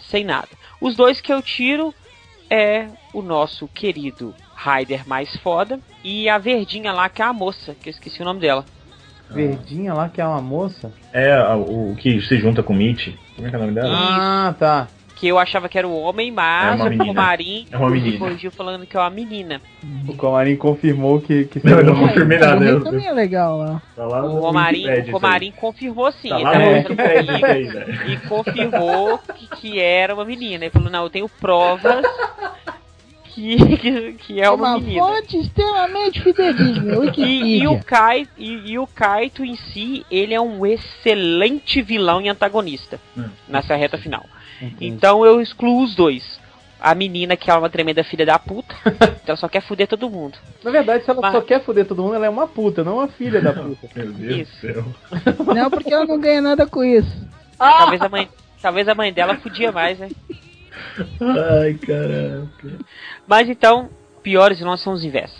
[0.00, 0.48] sem nada.
[0.80, 1.94] Os dois que eu tiro
[2.48, 7.74] é o nosso querido Raider mais foda e a verdinha lá que é a moça,
[7.74, 8.64] que eu esqueci o nome dela.
[9.30, 10.92] Verdinha lá, que é uma moça.
[11.12, 13.08] É o, o que se junta com o Mitch.
[13.34, 13.90] Como é que é o nome dela?
[13.92, 14.88] Ah, tá.
[15.16, 17.14] Que eu achava que era o homem, mas É uma o.
[17.14, 18.12] Marim É uma menina.
[18.12, 19.60] me corrigiu falando que é uma menina.
[20.08, 22.54] O Comarim confirmou que, que Não, eu não confirmei É, nada.
[22.54, 23.82] também- Eu, também é legal lá.
[23.94, 26.28] tá lá O Wikipedia o isso Romarim confirmou sim.
[26.30, 30.24] Tá ele lá tá no conversando Wikipedia isso comigo e confirmou que, que era uma
[30.24, 30.64] menina.
[30.64, 32.04] Ele falou, não, eu tenho provas
[33.34, 35.02] que, que, que é uma, uma menina.
[35.04, 37.82] fonte extremamente fidedigna, E, e, o.
[37.82, 43.24] Kai, e, e o Kaito em si, ele é um excelente vilão e antagonista Hum.
[43.48, 44.24] nessa reta final.
[44.80, 46.42] Então eu excluo os dois.
[46.80, 48.74] A menina, que é uma tremenda filha da puta,
[49.26, 50.36] ela só quer fuder todo mundo.
[50.62, 52.98] Na verdade, se ela Mas- só quer foder todo mundo, ela é uma puta, não
[52.98, 53.88] uma filha da puta.
[53.96, 54.54] Meu Deus Isso.
[54.66, 54.84] do céu.
[55.54, 57.26] Não, porque ela não ganha nada com isso.
[57.58, 58.28] Talvez a mãe,
[58.60, 60.10] talvez a mãe dela fudia mais, né?
[61.20, 62.78] Ai, caraca.
[63.26, 63.88] Mas então,
[64.22, 65.30] piores vilões são os invés.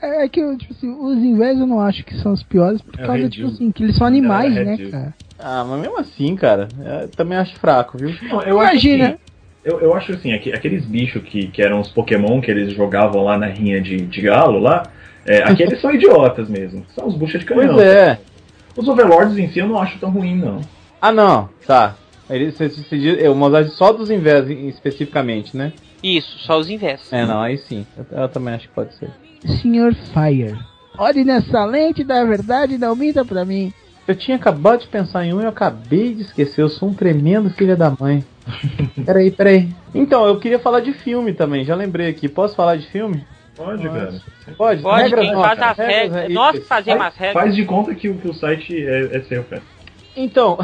[0.00, 3.02] É que, tipo assim, os invés eu não acho que são os piores, por É
[3.02, 5.14] o causa, Red tipo assim, que eles são animais, É, né, cara?
[5.38, 6.70] Ah, mas mesmo assim, cara,
[7.02, 8.10] eu também acho fraco, viu?
[8.22, 9.04] Não, eu acho Imagina.
[9.08, 9.18] assim,
[9.64, 13.24] eu, eu acho assim, aqu- aqueles bichos que, que eram os Pokémon que eles jogavam
[13.24, 14.90] lá na rinha de, de galo lá,
[15.26, 16.84] é, aqueles são idiotas mesmo.
[16.94, 17.74] São os buchas de canhão.
[17.74, 18.20] Pois é.
[18.76, 20.60] Os Overlords em si eu não acho tão ruim, não.
[21.00, 21.94] Ah, não, tá.
[22.30, 25.72] Ele, você, você, diz- é uma usagem só dos invés especificamente, né?
[26.02, 27.12] Isso, só os invés.
[27.12, 27.86] É, não, aí sim.
[27.96, 29.10] Eu, eu também acho que pode ser.
[29.62, 30.56] Senhor Fire.
[30.98, 33.72] Olhe nessa lente da verdade e não minta pra mim.
[34.06, 36.62] Eu tinha acabado de pensar em um e eu acabei de esquecer.
[36.62, 38.24] Eu sou um tremendo filho da mãe.
[39.04, 39.68] peraí, peraí.
[39.94, 42.28] Então, eu queria falar de filme também, já lembrei aqui.
[42.28, 43.22] Posso falar de filme?
[43.56, 44.14] Pode, cara.
[44.56, 44.82] Pode?
[44.82, 46.24] Pode, Regras quem faz as regras.
[46.24, 47.42] é Nós que fazemos as regras.
[47.42, 49.62] faz de conta que, o- que o site é, é seu, cara.
[50.16, 50.56] Então,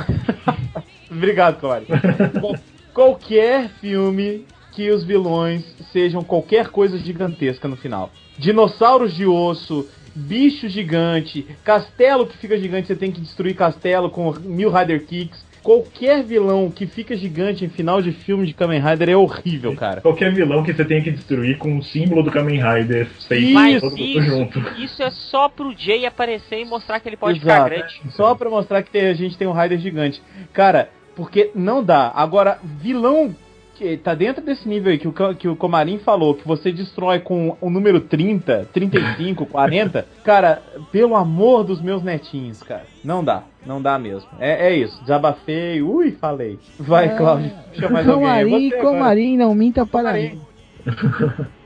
[1.16, 1.88] obrigado, Cláudio.
[2.92, 8.10] Qualquer filme que os vilões sejam qualquer coisa gigantesca no final.
[8.38, 14.32] Dinossauros de osso, bicho gigante, castelo que fica gigante, você tem que destruir castelo com
[14.40, 15.44] mil Rider Kicks.
[15.62, 20.02] Qualquer vilão que fica gigante em final de filme de Kamen Rider é horrível, cara.
[20.02, 23.80] Qualquer vilão que você tenha que destruir com o símbolo do Kamen Rider feito Mas
[23.80, 24.58] todo isso, junto.
[24.78, 27.70] isso é só pro Jay aparecer e mostrar que ele pode ficar Exato.
[27.70, 28.14] grande.
[28.14, 30.20] Só pra mostrar que tem- a gente tem um Rider gigante.
[30.52, 32.12] Cara, porque não dá.
[32.14, 33.34] Agora, vilão
[33.74, 37.18] que tá dentro desse nível aí que o, que o Comarim falou, que você destrói
[37.18, 40.06] com o número 30, 35, 40.
[40.24, 40.62] Cara,
[40.92, 42.84] pelo amor dos meus netinhos, cara.
[43.02, 43.42] Não dá.
[43.66, 44.28] Não dá mesmo.
[44.38, 45.00] É, é isso.
[45.00, 45.82] Desabafei.
[45.82, 46.58] Ui, falei.
[46.78, 47.50] Vai, Cláudio.
[47.74, 48.28] Puxa mais alguém.
[48.28, 48.44] aí.
[48.44, 48.76] Comarim, Você.
[48.76, 50.40] Comarim, não minta para mim.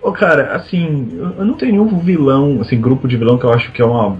[0.01, 3.53] Ô, cara, assim, eu eu não tenho nenhum vilão, assim, grupo de vilão que eu
[3.53, 4.17] acho que é uma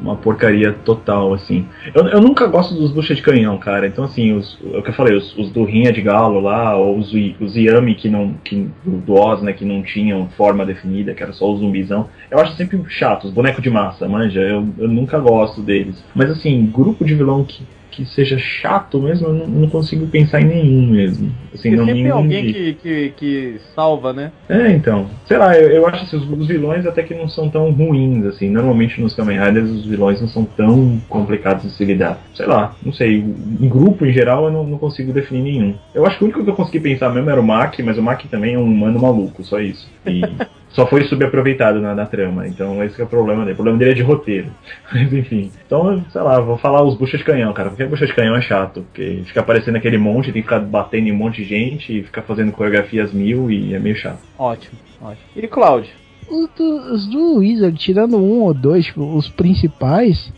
[0.00, 1.66] uma porcaria total, assim.
[1.94, 3.86] Eu, eu nunca gosto dos bucha de canhão, cara.
[3.86, 6.76] Então, assim, os, é o que eu falei, os, os do Rinha de Galo lá,
[6.76, 11.14] ou os, os Yami que não, que, do Oz, né, que não tinham forma definida,
[11.14, 12.08] que era só o zumbizão.
[12.30, 14.40] Eu acho sempre chato, os bonecos de massa, manja.
[14.40, 16.02] Eu, eu nunca gosto deles.
[16.14, 20.40] Mas, assim, grupo de vilão que que seja chato mesmo, eu não, não consigo pensar
[20.40, 21.32] em nenhum mesmo.
[21.52, 24.32] Assim, não, sempre nenhum alguém que, que, que salva, né?
[24.48, 25.06] É, então.
[25.26, 28.24] Sei lá, eu, eu acho assim, os, os vilões até que não são tão ruins,
[28.26, 28.50] assim.
[28.50, 32.20] Normalmente nos Kamen Riders os vilões não são tão complicados de se lidar.
[32.34, 33.16] Sei lá, não sei.
[33.18, 35.74] Em grupo, em geral, eu não, não consigo definir nenhum.
[35.94, 38.02] Eu acho que o único que eu consegui pensar mesmo era o Mack, mas o
[38.02, 39.88] Mack também é um humano maluco, só isso.
[40.06, 40.22] E
[40.70, 42.46] só foi subaproveitado na, na trama.
[42.46, 43.52] Então esse que é o problema dele.
[43.52, 44.48] O problema dele é de roteiro.
[44.92, 45.50] Mas enfim.
[45.66, 47.70] Então, sei lá, vou falar os buchas de canhão, cara.
[47.70, 48.82] Porque bucha de canhão é chato.
[48.82, 52.02] Porque fica aparecendo aquele monte, tem que ficar batendo em um monte de gente e
[52.02, 54.20] ficar fazendo coreografias mil e é meio chato.
[54.38, 55.26] Ótimo, ótimo.
[55.34, 55.90] E Cláudio?
[56.28, 60.30] Os do, os do Wizard, tirando um ou dois, tipo, os principais,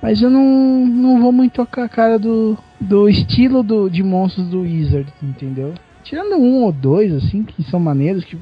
[0.00, 4.46] mas eu não, não vou muito com a cara do, do estilo do, de monstros
[4.46, 5.74] do Wizard, entendeu?
[6.04, 8.38] Tirando um ou dois, assim, que são maneiros, que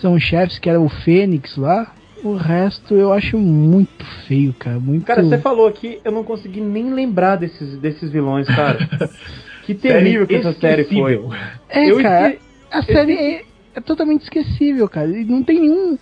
[0.00, 1.92] são chefes, que era o Fênix lá,
[2.22, 4.78] o resto eu acho muito feio, cara.
[4.78, 5.04] Muito.
[5.04, 8.78] Cara, você falou aqui, eu não consegui nem lembrar desses, desses vilões, cara.
[9.64, 11.20] que terrível que essa série foi.
[11.68, 12.40] É, eu cara, esque-
[12.70, 13.44] a série é,
[13.74, 15.08] é totalmente esquecível, cara.
[15.08, 15.98] E não tem nenhum,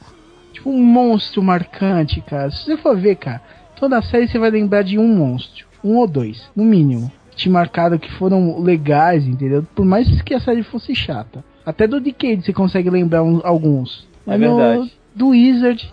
[0.52, 2.50] tipo, um monstro marcante, cara.
[2.50, 3.40] Se você for ver, cara,
[3.78, 5.66] toda a série você vai lembrar de um monstro.
[5.84, 7.10] Um ou dois, no mínimo.
[7.36, 9.64] Te marcaram que foram legais, entendeu?
[9.74, 11.44] Por mais que a série fosse chata.
[11.68, 14.08] Até do Decade você consegue lembrar uns- alguns.
[14.26, 14.92] É Mas no- verdade.
[15.14, 15.92] do Wizard,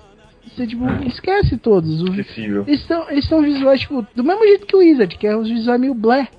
[0.56, 2.02] você, tipo, esquece todos.
[2.02, 2.64] O- Esquecível.
[2.66, 5.50] eles são, eles são visuais, tipo, do mesmo jeito que o Wizard, que é os
[5.50, 6.30] visuais meio blé,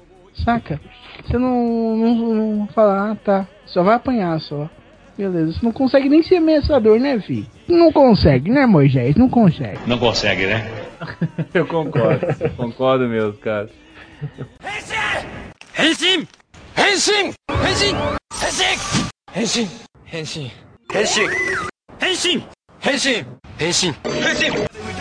[0.42, 0.80] saca?
[1.22, 4.70] Você não, não, não fala, ah, tá, só vai apanhar só.
[5.18, 7.46] Beleza, você não consegue nem ser ameaçador, né, fi?
[7.68, 9.16] Não consegue, né, Moisés?
[9.16, 9.80] Não consegue.
[9.86, 10.64] Não consegue, né?
[11.52, 13.68] Eu concordo, eu concordo mesmo, cara.
[15.78, 16.26] Henshin!
[16.78, 17.24] Henshin!
[17.58, 17.96] Henshin!
[18.32, 19.06] Henshin!
[19.36, 19.68] 変身
[20.06, 20.50] 変身
[20.90, 21.28] 変身
[22.00, 22.42] 変身
[22.80, 23.26] 変身
[23.60, 23.94] 変身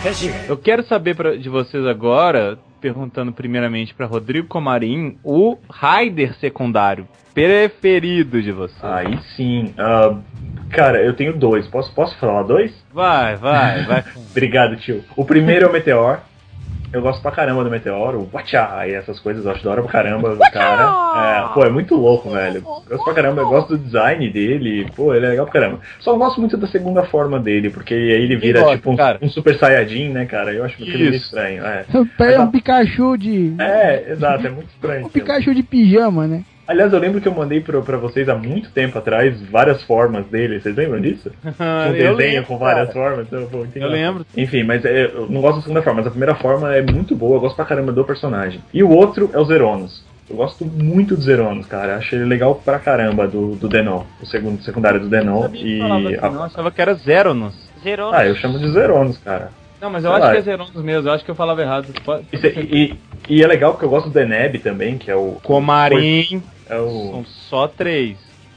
[0.02, 6.34] 変身 Eu quero saber pra, de vocês agora, perguntando primeiramente para Rodrigo Comarim, o Raider
[6.38, 8.84] secundário preferido de vocês.
[8.84, 9.74] Aí sim.
[9.78, 10.22] Uh,
[10.70, 11.66] cara, eu tenho dois.
[11.68, 12.70] Posso, posso falar dois?
[12.92, 14.04] Vai, vai, vai.
[14.30, 15.02] Obrigado, tio.
[15.16, 16.20] O primeiro é o Meteor.
[16.96, 19.82] Eu gosto pra caramba do Meteor, o Watcha e essas coisas, eu acho da hora
[19.82, 21.50] pra caramba o cara.
[21.50, 22.56] É, pô, é muito louco, velho.
[22.56, 25.80] Eu gosto pra caramba, eu gosto do design dele, pô, ele é legal pra caramba.
[26.00, 28.96] Só não gosto muito da segunda forma dele, porque aí ele vira gosta, tipo um,
[29.20, 30.54] um Super Saiyajin, né, cara?
[30.54, 31.66] Eu acho aquilo meio estranho.
[31.66, 31.84] É.
[32.16, 33.54] Pega um Pikachu de.
[33.58, 35.04] é, exato, é muito estranho.
[35.04, 35.10] Um.
[35.10, 36.44] Pikachu de pijama, né?
[36.68, 40.26] Aliás, eu lembro que eu mandei pra, pra vocês há muito tempo atrás várias formas
[40.26, 40.58] dele.
[40.60, 41.30] Vocês lembram disso?
[41.60, 42.92] Um eu desenho lembro, com várias cara.
[43.08, 43.26] formas.
[43.26, 44.26] Então, pô, Eu lembro.
[44.36, 47.14] Enfim, mas é, eu não gosto da segunda forma, mas a primeira forma é muito
[47.14, 48.60] boa, eu gosto pra caramba do personagem.
[48.74, 50.04] E o outro é o Zeronos.
[50.28, 51.96] Eu gosto muito do Zeronos, cara.
[51.98, 55.48] Acho ele legal pra caramba do, do Denon, o segundo secundário do Eu Denon.
[55.54, 55.78] E.
[55.78, 57.54] falava assim, a- não, eu achava que era Zeronos.
[57.84, 58.12] Zerou.
[58.12, 59.50] Ah, eu chamo de Zeronos, cara.
[59.80, 60.32] Não, mas eu Sei acho lá.
[60.32, 61.86] que é Zeronos mesmo, eu acho que eu falava errado.
[62.04, 62.96] Pode- E,
[63.28, 65.36] e, e é legal porque eu gosto do Deneb também, que é o.
[65.44, 66.88] Comarim, É o.
[67.10, 68.16] são só três.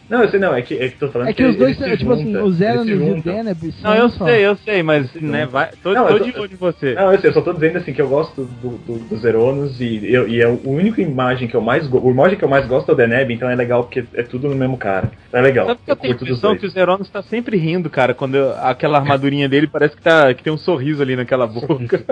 [0.09, 1.97] Não, eu sei não, é que, é que tô falando É que os dois, se
[1.97, 3.21] tipo assim, o Zero eles e o.
[3.21, 4.25] Deneb são Não, eu só.
[4.25, 6.95] sei, eu sei, mas, né, vai, tô, Não, tô eu de tô- olho em você.
[6.95, 9.79] Não, eu sei, eu só tô dizendo assim que eu gosto do, do, do Zeronos
[9.79, 12.07] e, eu, e é o único imagem que eu mais gosto.
[12.07, 14.49] O imagem que eu mais gosto é o Deneb, então é legal porque é tudo
[14.49, 15.11] no mesmo cara.
[15.31, 15.67] É legal.
[15.67, 18.55] Sabe que eu tenho a impressão que o Zeronos tá sempre rindo, cara, quando eu-
[18.63, 22.03] aquela armadurinha dele parece que, tá, que tem um sorriso ali naquela boca.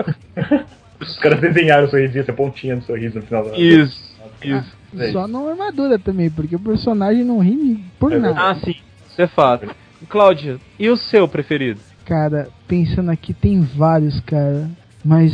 [1.00, 3.56] Os caras desenharam o sorrisinho, essa pontinha do sorriso no final da.
[3.58, 4.00] Isso,
[4.40, 4.77] isso.
[4.96, 8.40] É Só na armadura também, porque o personagem não ri por É nada.
[8.40, 8.74] Ah, sim,
[9.10, 9.68] isso é fato.
[10.08, 11.80] Cláudia, e o seu preferido?
[12.04, 14.70] Cara, pensando aqui, tem vários, cara.
[15.04, 15.32] Mas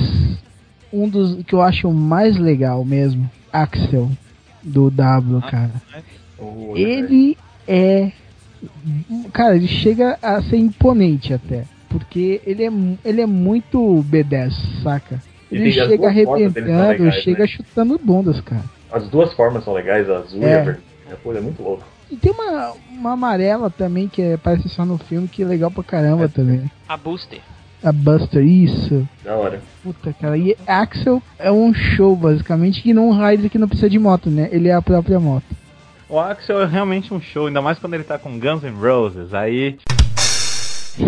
[0.93, 4.11] um dos que eu acho mais legal mesmo, Axel,
[4.63, 5.71] do W, cara.
[6.39, 7.37] O- Ele
[7.69, 8.11] é.
[9.33, 11.65] Cara, ele chega a ser imponente até.
[11.89, 12.73] Porque ele é,
[13.05, 14.53] ele é muito B10,
[14.83, 15.23] saca?
[15.51, 17.47] Ele as chega arrebentando, legais, chega né?
[17.47, 18.65] chutando bundas, cara.
[18.95, 20.55] As duas formas são legais, a azul e É.
[20.55, 20.82] a vermelha.
[21.22, 21.82] Pô, é muito louco.
[22.11, 25.70] E tem uma, uma amarela também que é- aparece só no filme, que é legal
[25.70, 26.70] pra caramba também.
[26.88, 27.40] A Booster.
[27.82, 29.07] A Buster, isso.
[29.24, 29.61] Da hora.
[29.82, 30.38] Puta, cara.
[30.38, 34.49] E Axel é um show, basicamente, que não Raider que não precisa de moto, né?
[34.53, 35.45] Ele é a própria moto.
[36.09, 39.34] O Axel é realmente um show, ainda mais quando ele tá com Guns N' Roses.
[39.34, 39.76] Aí,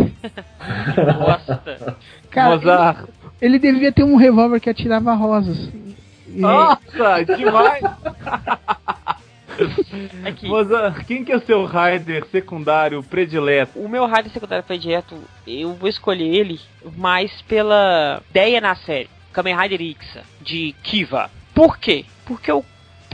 [1.19, 1.97] Gosta.
[2.31, 3.09] Cara, Mozart.
[3.41, 5.69] ele, ele devia ter um revólver que atirava rosas.
[6.41, 7.83] Nossa, demais!
[10.25, 10.47] Aqui.
[10.47, 13.79] Mozart, quem que é o seu Raider secundário predileto?
[13.79, 16.61] O meu rádio secundário predileto, eu vou escolher ele
[16.95, 19.09] mais pela ideia na série.
[19.33, 21.31] Kamen Rider Ixa, de Kiva.
[21.55, 22.05] Por quê?
[22.27, 22.63] Porque o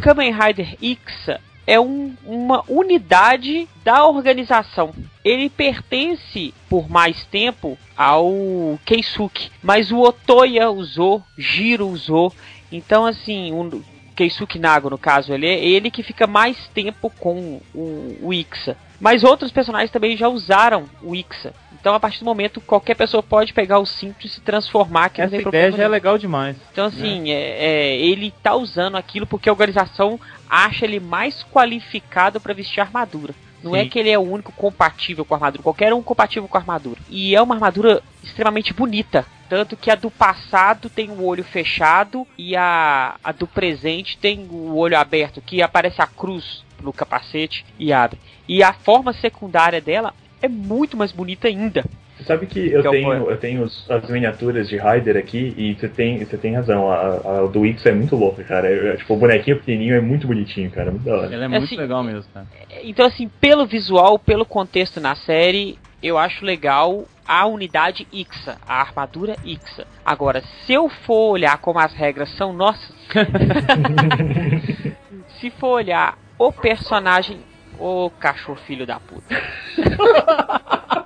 [0.00, 4.92] Kamen Rider Ixa é um, uma unidade da organização.
[5.24, 12.32] Ele pertence por mais tempo ao Keisuke, mas o Otoya usou, Jiro usou.
[12.72, 13.82] Então, assim, o
[14.14, 18.76] Keisuke Nago, no caso, ele é ele que fica mais tempo com o, o Ixa.
[19.00, 21.52] Mas outros personagens também já usaram o Ixa.
[21.82, 25.08] Então, a partir do momento, qualquer pessoa pode pegar o cinto e se transformar.
[25.08, 26.56] Que Essa ideia já é legal demais.
[26.70, 27.34] Então, assim, é.
[27.34, 33.34] É, ele tá usando aquilo porque a organização acha ele mais qualificado para vestir armadura.
[33.62, 33.88] Não é Sim.
[33.88, 37.00] que ele é o único compatível com a armadura, qualquer um compatível com a armadura.
[37.08, 39.24] E é uma armadura extremamente bonita.
[39.48, 44.48] Tanto que a do passado tem o olho fechado e a, a do presente tem
[44.50, 48.18] o olho aberto, que aparece a cruz no capacete e abre.
[48.48, 51.84] E a forma secundária dela é muito mais bonita ainda.
[52.22, 55.52] Você sabe que eu Que é tenho, eu tenho os- as miniaturas de Raider aqui
[55.56, 56.88] e você tem, você tem razão.
[56.90, 58.68] A, a do X é muito louca, cara.
[58.68, 60.92] É, é, tipo, o bonequinho pequenininho é muito bonitinho, cara.
[60.92, 61.34] Muito da hora.
[61.34, 62.46] Ela é muito assim, legal mesmo, cara.
[62.84, 68.80] Então, assim, pelo visual, pelo contexto na série, eu acho legal a unidade Ixa, a
[68.80, 69.84] armadura Ixa.
[70.04, 72.94] Agora, se eu for olhar como as regras são nossas,
[75.40, 77.38] se for olhar o personagem,
[77.80, 79.34] o cachorro filho da puta.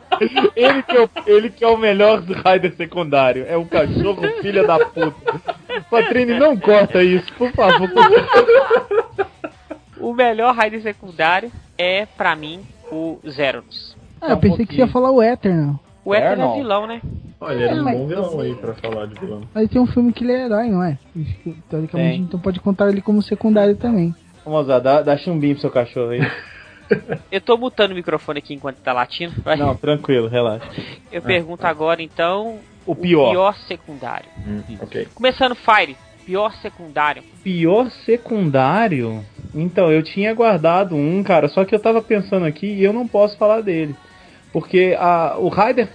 [0.54, 3.44] Ele que, é o, ele que é o melhor do Raider secundário.
[3.48, 5.40] É o cachorro filha da puta.
[5.90, 7.88] Patrine, não corta isso, por favor.
[9.98, 12.60] O melhor raid secundário é, pra mim,
[12.90, 13.96] o Zeronus.
[14.20, 15.80] Ah, eu pensei que você ia falar o Eternal.
[16.04, 16.54] O Ethan é Eternal.
[16.54, 17.00] vilão, né?
[17.40, 19.42] Olha, ele é um bom vilão aí pra falar de vilão.
[19.52, 20.96] Mas tem um filme que ele é herói, não é?
[21.68, 22.22] Teoricamente, Tem.
[22.22, 24.14] então pode contar ele como secundário também.
[24.44, 26.20] Vamos lá, dá, dá chumbinho pro seu cachorro aí.
[27.30, 29.34] Eu tô mutando o microfone aqui enquanto tá latindo.
[29.43, 29.57] Vai.
[29.57, 30.66] Não, tranquilo, relaxa.
[31.11, 33.30] Eu pergunto agora, então, O pior.
[33.30, 34.28] pior secundário.
[34.47, 35.09] Hum, ok.
[35.14, 37.22] Começando Fire, pior secundário.
[37.43, 39.24] Pior secundário?
[39.55, 43.07] Então, eu tinha guardado um, cara, só que eu tava pensando aqui e eu não
[43.09, 43.95] posso falar dele.
[44.53, 45.89] Porque a, o Raider,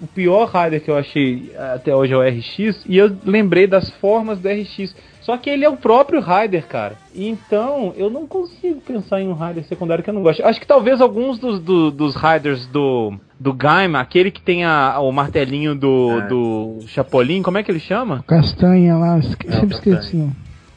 [0.00, 3.90] o pior Raider que eu achei até hoje é o RX, e eu lembrei das
[3.90, 4.94] formas do RX.
[5.28, 6.94] Só que ele é o próprio Raider, cara.
[7.14, 10.42] Então, eu não consigo pensar em um Raider secundário que eu não gosto.
[10.42, 14.98] Acho que talvez alguns dos, do- dos Raiders do, do Gaima, aquele que tem a,
[15.00, 16.26] o martelinho do, É.
[16.28, 18.24] do Chapolin, como é que ele chama?
[18.26, 20.30] Castanha lá, esque- Não, sempre esqueci.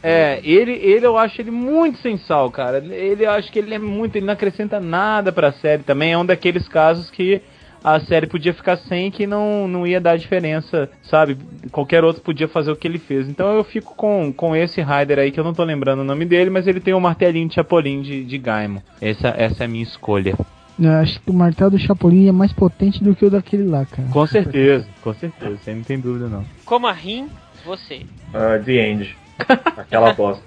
[0.03, 2.79] É, ele, ele eu acho ele muito sem sal, cara.
[2.79, 6.11] Ele eu acho que ele é muito, ele não acrescenta nada pra série também.
[6.11, 7.41] É um daqueles casos que
[7.83, 11.37] a série podia ficar sem que não, não ia dar diferença, sabe?
[11.71, 13.27] Qualquer outro podia fazer o que ele fez.
[13.27, 16.25] Então eu fico com, com esse Rider aí, que eu não tô lembrando o nome
[16.25, 18.81] dele, mas ele tem o martelinho de Chapolin de, de Gaimon.
[19.01, 20.35] Essa, essa é a minha escolha.
[20.79, 23.85] Eu acho que o martelo do Chapolin é mais potente do que o daquele lá,
[23.85, 24.07] cara.
[24.09, 26.45] Com certeza, com certeza, você não tem dúvida não.
[26.65, 27.29] Como a Rim,
[27.65, 28.01] você.
[28.33, 29.17] Ah, The End.
[29.77, 30.43] Aquela bosta.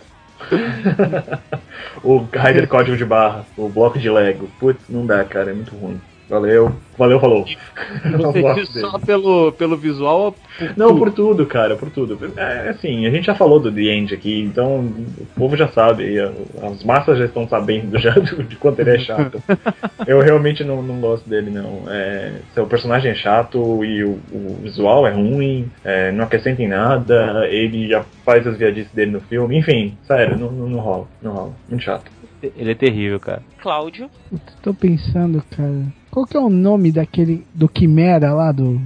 [2.03, 4.49] o Raider Código de Barra, o bloco de Lego.
[4.59, 6.01] Putz, não dá, cara, é muito ruim.
[6.35, 6.75] Valeu.
[6.99, 7.45] Valeu, falou.
[7.45, 8.67] Você dele.
[8.67, 10.99] só pelo, pelo visual ou por Não, tudo?
[10.99, 12.33] por tudo, cara, por tudo.
[12.37, 16.19] É assim, a gente já falou do The End aqui, então o povo já sabe,
[16.21, 19.41] as massas já estão sabendo já de quanto ele é chato.
[20.09, 21.85] Eu realmente não, não gosto dele, não.
[21.89, 26.69] É, seu personagem é chato e o, o visual é ruim, é, não acrescenta em
[26.69, 31.07] nada, ele já faz as viadices dele no filme, enfim, sério, não, não, não rola,
[31.23, 31.53] não rola.
[31.69, 32.11] Muito chato.
[32.57, 33.43] Ele é terrível, cara.
[33.63, 34.11] Cláudio.
[34.29, 35.87] Putz, tô pensando, cara.
[36.15, 38.81] Qual que é o nome daquele do Quimera lá do.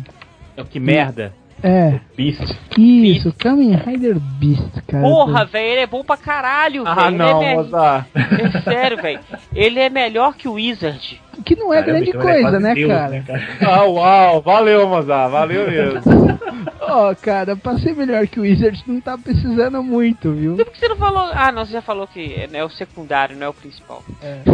[0.56, 1.34] É que merda.
[1.62, 2.56] É, Beast.
[2.76, 5.02] isso, Kamen Rider Beast, cara.
[5.02, 6.96] Porra, velho, ele é bom pra caralho, velho.
[6.98, 9.20] Ah, não, é, é sério, velho.
[9.54, 11.20] Ele é melhor que o Wizard.
[11.44, 13.24] Que não é Caramba, grande então ele é coisa, né, Deus, cara?
[13.62, 16.00] Ah, uau, valeu, Mozart, valeu mesmo.
[16.80, 20.56] Ó, cara, pra ser melhor que o Wizard não tá precisando muito, viu?
[20.56, 21.30] Por que você não falou?
[21.32, 24.02] Ah, não, você já falou que é é o secundário, não é o principal.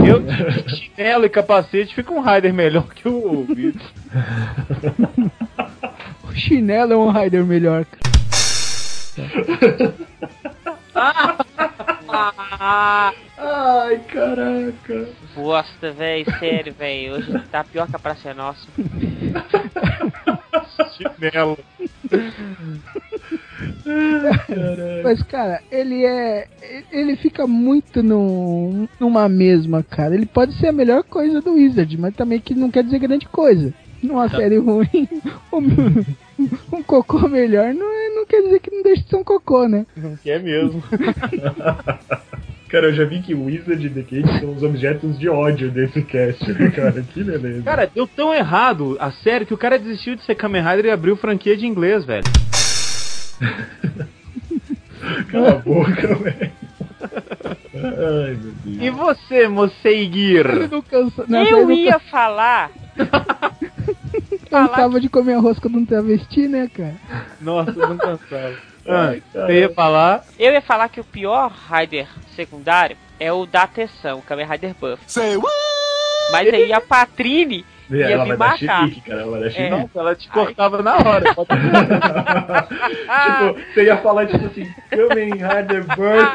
[0.07, 3.80] Eu de chinelo e capacete fica um Rider melhor que o Vitor.
[6.35, 7.85] O chinelo é um Rider melhor.
[7.85, 8.05] cara.
[13.39, 15.09] Ai, caraca.
[15.37, 17.14] bosta, velho, sério, velho.
[17.14, 18.66] Hoje tá pior que a Praça é Nossa.
[20.97, 21.57] Chinelo.
[25.05, 26.49] Mas, cara, ele é.
[26.91, 30.16] Ele fica muito no, numa mesma, cara.
[30.16, 33.28] Ele pode ser a melhor coisa do Wizard, mas também que não quer dizer grande
[33.28, 33.72] coisa.
[34.03, 35.09] Numa série ruim,
[36.72, 39.66] um, cocô melhor não, é, não quer dizer que não deixa de ser um cocô,
[39.68, 39.85] né?
[40.22, 40.82] Que é mesmo.
[42.68, 45.70] Cara, eu já vi que o Wizard e The Cage são os objetos de ódio
[45.70, 47.03] desse cast, né, cara.
[47.03, 47.62] Que beleza.
[47.62, 50.91] Cara, deu tão errado a série que o cara desistiu de ser Kamen Rider e
[50.91, 52.24] abriu franquia de inglês, velho.
[55.30, 56.51] Cala a boca, velho.
[57.74, 58.82] Ai, meu Deus.
[58.82, 60.45] E você, Moceiguir?
[60.47, 61.24] Ele não cansa.
[61.28, 62.72] Nessa Eu não ia falar.
[64.50, 66.94] cansava de comer arroz quando um travesti, né, cara?
[67.40, 68.54] Nossa, eu não cansava.
[68.86, 70.22] Ah, Ai, você ia falar?
[70.38, 72.06] Eu ia falar que o pior Rider
[72.36, 75.02] secundário é o da atenção, o Kamen Rider Buff.
[76.30, 78.80] Mas aí a Patrine ia Ela me vai dar matar.
[78.88, 79.22] chilique, cara.
[79.22, 79.70] Ela vai dar É.
[79.70, 81.34] Nossa, ela te cortava na hora.
[83.08, 83.48] Ah.
[83.54, 86.30] tipo, você ia falar tipo assim, Kamen Rider Bird.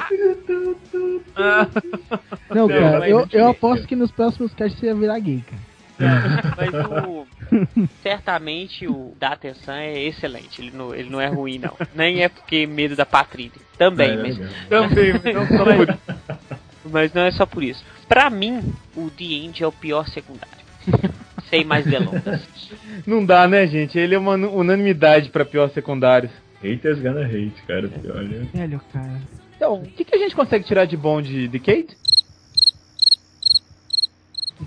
[2.49, 3.43] Não, Não, cara, eu, não tinha.
[3.43, 5.61] eu aposto que nos próximos casts você ia virar gay, cara.
[6.58, 6.74] Mas
[7.04, 7.28] o.
[8.02, 10.62] Certamente o da atenção é excelente.
[10.62, 11.76] Ele não, ele não é ruim, não.
[11.95, 13.52] Nem é porque medo da Patrine.
[13.78, 14.54] Também, É, mas, legal.
[14.70, 16.00] Também, mas não só por isso.
[16.86, 17.84] mas não é só por isso.
[18.08, 20.58] Pra mim, o The End é o pior secundário.
[21.50, 22.41] Sem mais delongas.
[23.06, 23.97] Não dá, né, gente?
[23.97, 26.32] Ele é uma unanimidade pra pior secundários.
[26.64, 27.89] Haters gonna hate, cara.
[28.14, 28.47] Olha.
[28.54, 29.22] Velho, cara.
[29.56, 31.95] Então, o que, que a gente consegue tirar de bom de, de Kate?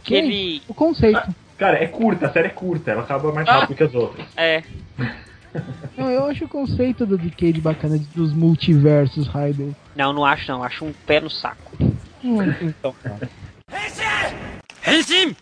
[0.02, 0.62] que ele.
[0.68, 1.34] O conceito.
[1.58, 4.26] Cara, é curta, a série é curta, ela acaba mais rápido que as outras.
[4.36, 4.62] É.
[5.96, 9.76] não, eu acho o conceito do Decade bacana dos multiversos, Raiden.
[9.94, 11.76] Não, não acho não, acho um pé no saco.
[12.24, 12.94] Hum, então.
[14.84, 15.36] Henshin!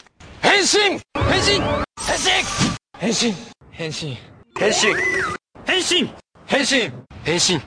[0.45, 1.01] Henshin!
[1.17, 1.63] Henshin!
[1.99, 2.45] Henshin!
[3.01, 3.35] Henshin!
[3.79, 4.19] Henshin!
[4.59, 5.01] Henshin!
[6.51, 6.93] Henshin!
[7.27, 7.61] Henshin!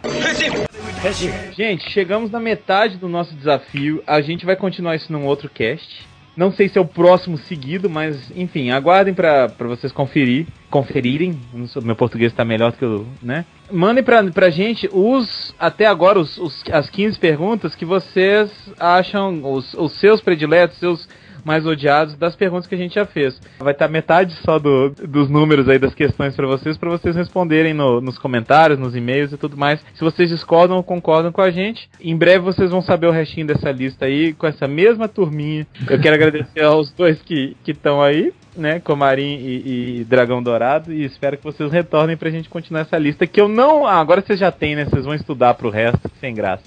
[1.03, 1.53] Henshin!
[1.53, 4.03] Gente, chegamos na metade do nosso desafio.
[4.05, 6.07] A gente vai continuar isso num outro cast.
[6.36, 11.39] Não sei se é o próximo seguido, mas enfim, aguardem pra vocês conferir, conferirem.
[11.84, 13.45] Meu português tá melhor do que o, né?
[13.71, 19.41] Mandem pra, pra gente os até agora os, os- as 15 perguntas que vocês acham
[19.53, 21.07] os, os seus prediletos, seus
[21.43, 23.39] mais odiados das perguntas que a gente já fez.
[23.59, 27.73] Vai estar metade só do- dos números aí das questões pra vocês, pra vocês responderem
[27.73, 29.79] no- nos comentários, nos e-mails e tudo mais.
[29.93, 33.47] Se vocês discordam ou concordam com a gente, em breve vocês vão saber o restinho
[33.47, 35.67] dessa lista aí com essa mesma turminha.
[35.89, 41.03] Eu quero agradecer aos dois que estão aí, né, Comarim e, e Dragão Dourado, e
[41.03, 44.39] espero que vocês retornem pra gente continuar essa lista que eu não, ah, agora vocês
[44.39, 44.85] já têm, né?
[44.85, 46.63] Vocês vão estudar pro resto, sem graça.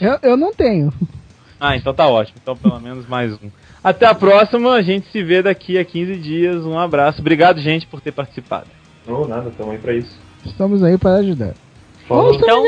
[0.00, 0.92] eu, eu não tenho.
[1.58, 2.38] Ah, então tá ótimo.
[2.42, 3.50] Então pelo menos mais um.
[3.82, 6.64] Até a próxima, a gente se vê daqui a 15 dias.
[6.64, 7.20] Um abraço.
[7.20, 8.66] Obrigado, gente, por ter participado.
[9.06, 10.18] Não, nada, tamo aí pra isso.
[10.44, 11.54] Estamos aí para ajudar.
[12.06, 12.34] Falou.
[12.34, 12.64] Então-!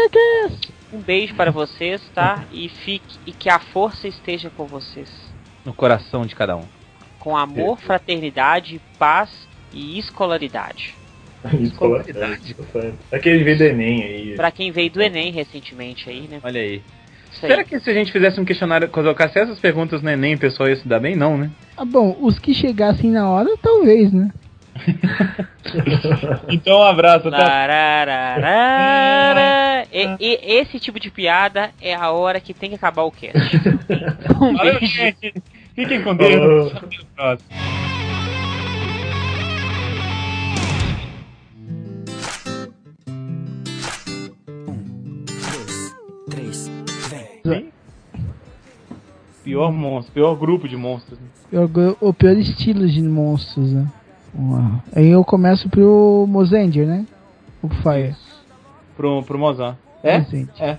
[0.92, 2.44] Um beijo para vocês, tá?
[2.50, 5.10] E fique e que a força esteja com vocês.
[5.64, 6.64] No coração de cada um.
[7.18, 9.30] Com amor, fraternidade, paz
[9.72, 10.94] e escolaridade.
[11.60, 12.54] Escolaridade.
[12.54, 12.98] Tá certo.
[13.12, 14.34] Aquele veio do Enem aí.
[14.34, 16.40] Pra quem veio do Enem recentemente aí, né?
[16.42, 16.82] Olha aí.
[17.32, 20.68] Será que se a gente fizesse um questionário, colocasse essas perguntas no Enem, o pessoal
[20.68, 21.14] ia se dar bem?
[21.14, 21.50] Não, né?
[21.76, 24.30] Ah, bom, os que chegassem na hora, talvez, né?
[26.48, 27.28] Então um abraço.
[27.28, 29.86] Larararara.
[29.92, 33.38] E, e- esse tipo de piada é a hora que tem que acabar o cast.
[34.40, 35.34] Um Valeu, gente.
[35.74, 36.72] Fiquem com Deus.
[37.16, 37.42] Até
[49.48, 51.18] Pior monstro, pior grupo de monstros.
[51.18, 51.26] né?
[52.00, 53.90] O, o pior estilo de monstros, né?
[54.34, 54.84] Vamos lá.
[54.94, 57.06] Aí eu começo pro Mosanger, né?
[57.62, 58.14] O Fire.
[58.94, 59.78] Pro, pro Mozart.
[60.02, 60.18] É?
[60.18, 60.48] Mosanger.
[60.60, 60.78] É.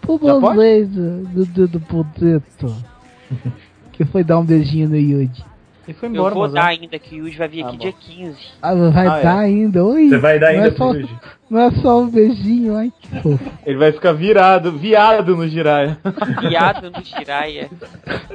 [0.00, 0.18] Pro?
[0.20, 2.74] Mosanger do dedo Podeto.
[3.92, 5.44] que foi dar um beijinho no Yuji.
[5.88, 6.64] E foi Eu embora, vou Mozart.
[6.64, 7.82] dar ainda que o Yuji vai vir Ah, aqui bom.
[7.82, 8.36] dia 15.
[8.60, 9.22] Ah, vai Ah, é.
[9.22, 9.84] dar ainda?
[9.84, 10.08] Oi?
[10.08, 11.18] Você vai dar não ainda é, só, pro Yuji?
[11.50, 13.50] não é só um beijinho, ai que fofo.
[13.64, 15.98] Ele vai ficar virado, viado no Jiraiya.
[16.40, 17.70] Piada no Jiraiya.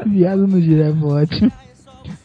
[0.06, 1.52] Viado no direto, ótimo.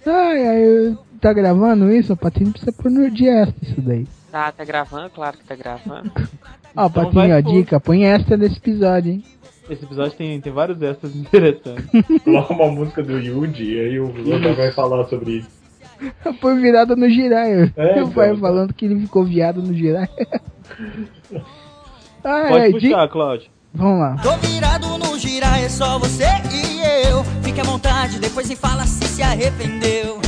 [0.06, 2.12] Ai, ai, tá gravando isso?
[2.12, 4.06] A Patinho precisa pôr no de extra isso daí.
[4.30, 5.10] Tá, tá gravando?
[5.10, 6.10] Claro que tá gravando.
[6.76, 7.52] Ó, Então Patinho, ó, pôr.
[7.52, 9.24] dica, põe extra nesse episódio, hein?
[9.68, 11.86] Esse episódio tem, tem vários extras interessantes.
[12.24, 15.48] Coloca uma música do Yuji e aí o Lothar vai falar sobre isso.
[16.40, 17.72] Põe virada no Jiraiya.
[17.76, 18.40] É, o pai então.
[18.40, 20.08] falando que ele ficou viado no Jiraiya.
[22.24, 23.50] ai, Pode di- puxar, Cláudio.
[23.74, 24.16] Vamos lá.
[24.22, 27.22] Tô virado no girar, é só você e eu.
[27.42, 30.18] Fique à vontade, depois me fala se se arrependeu.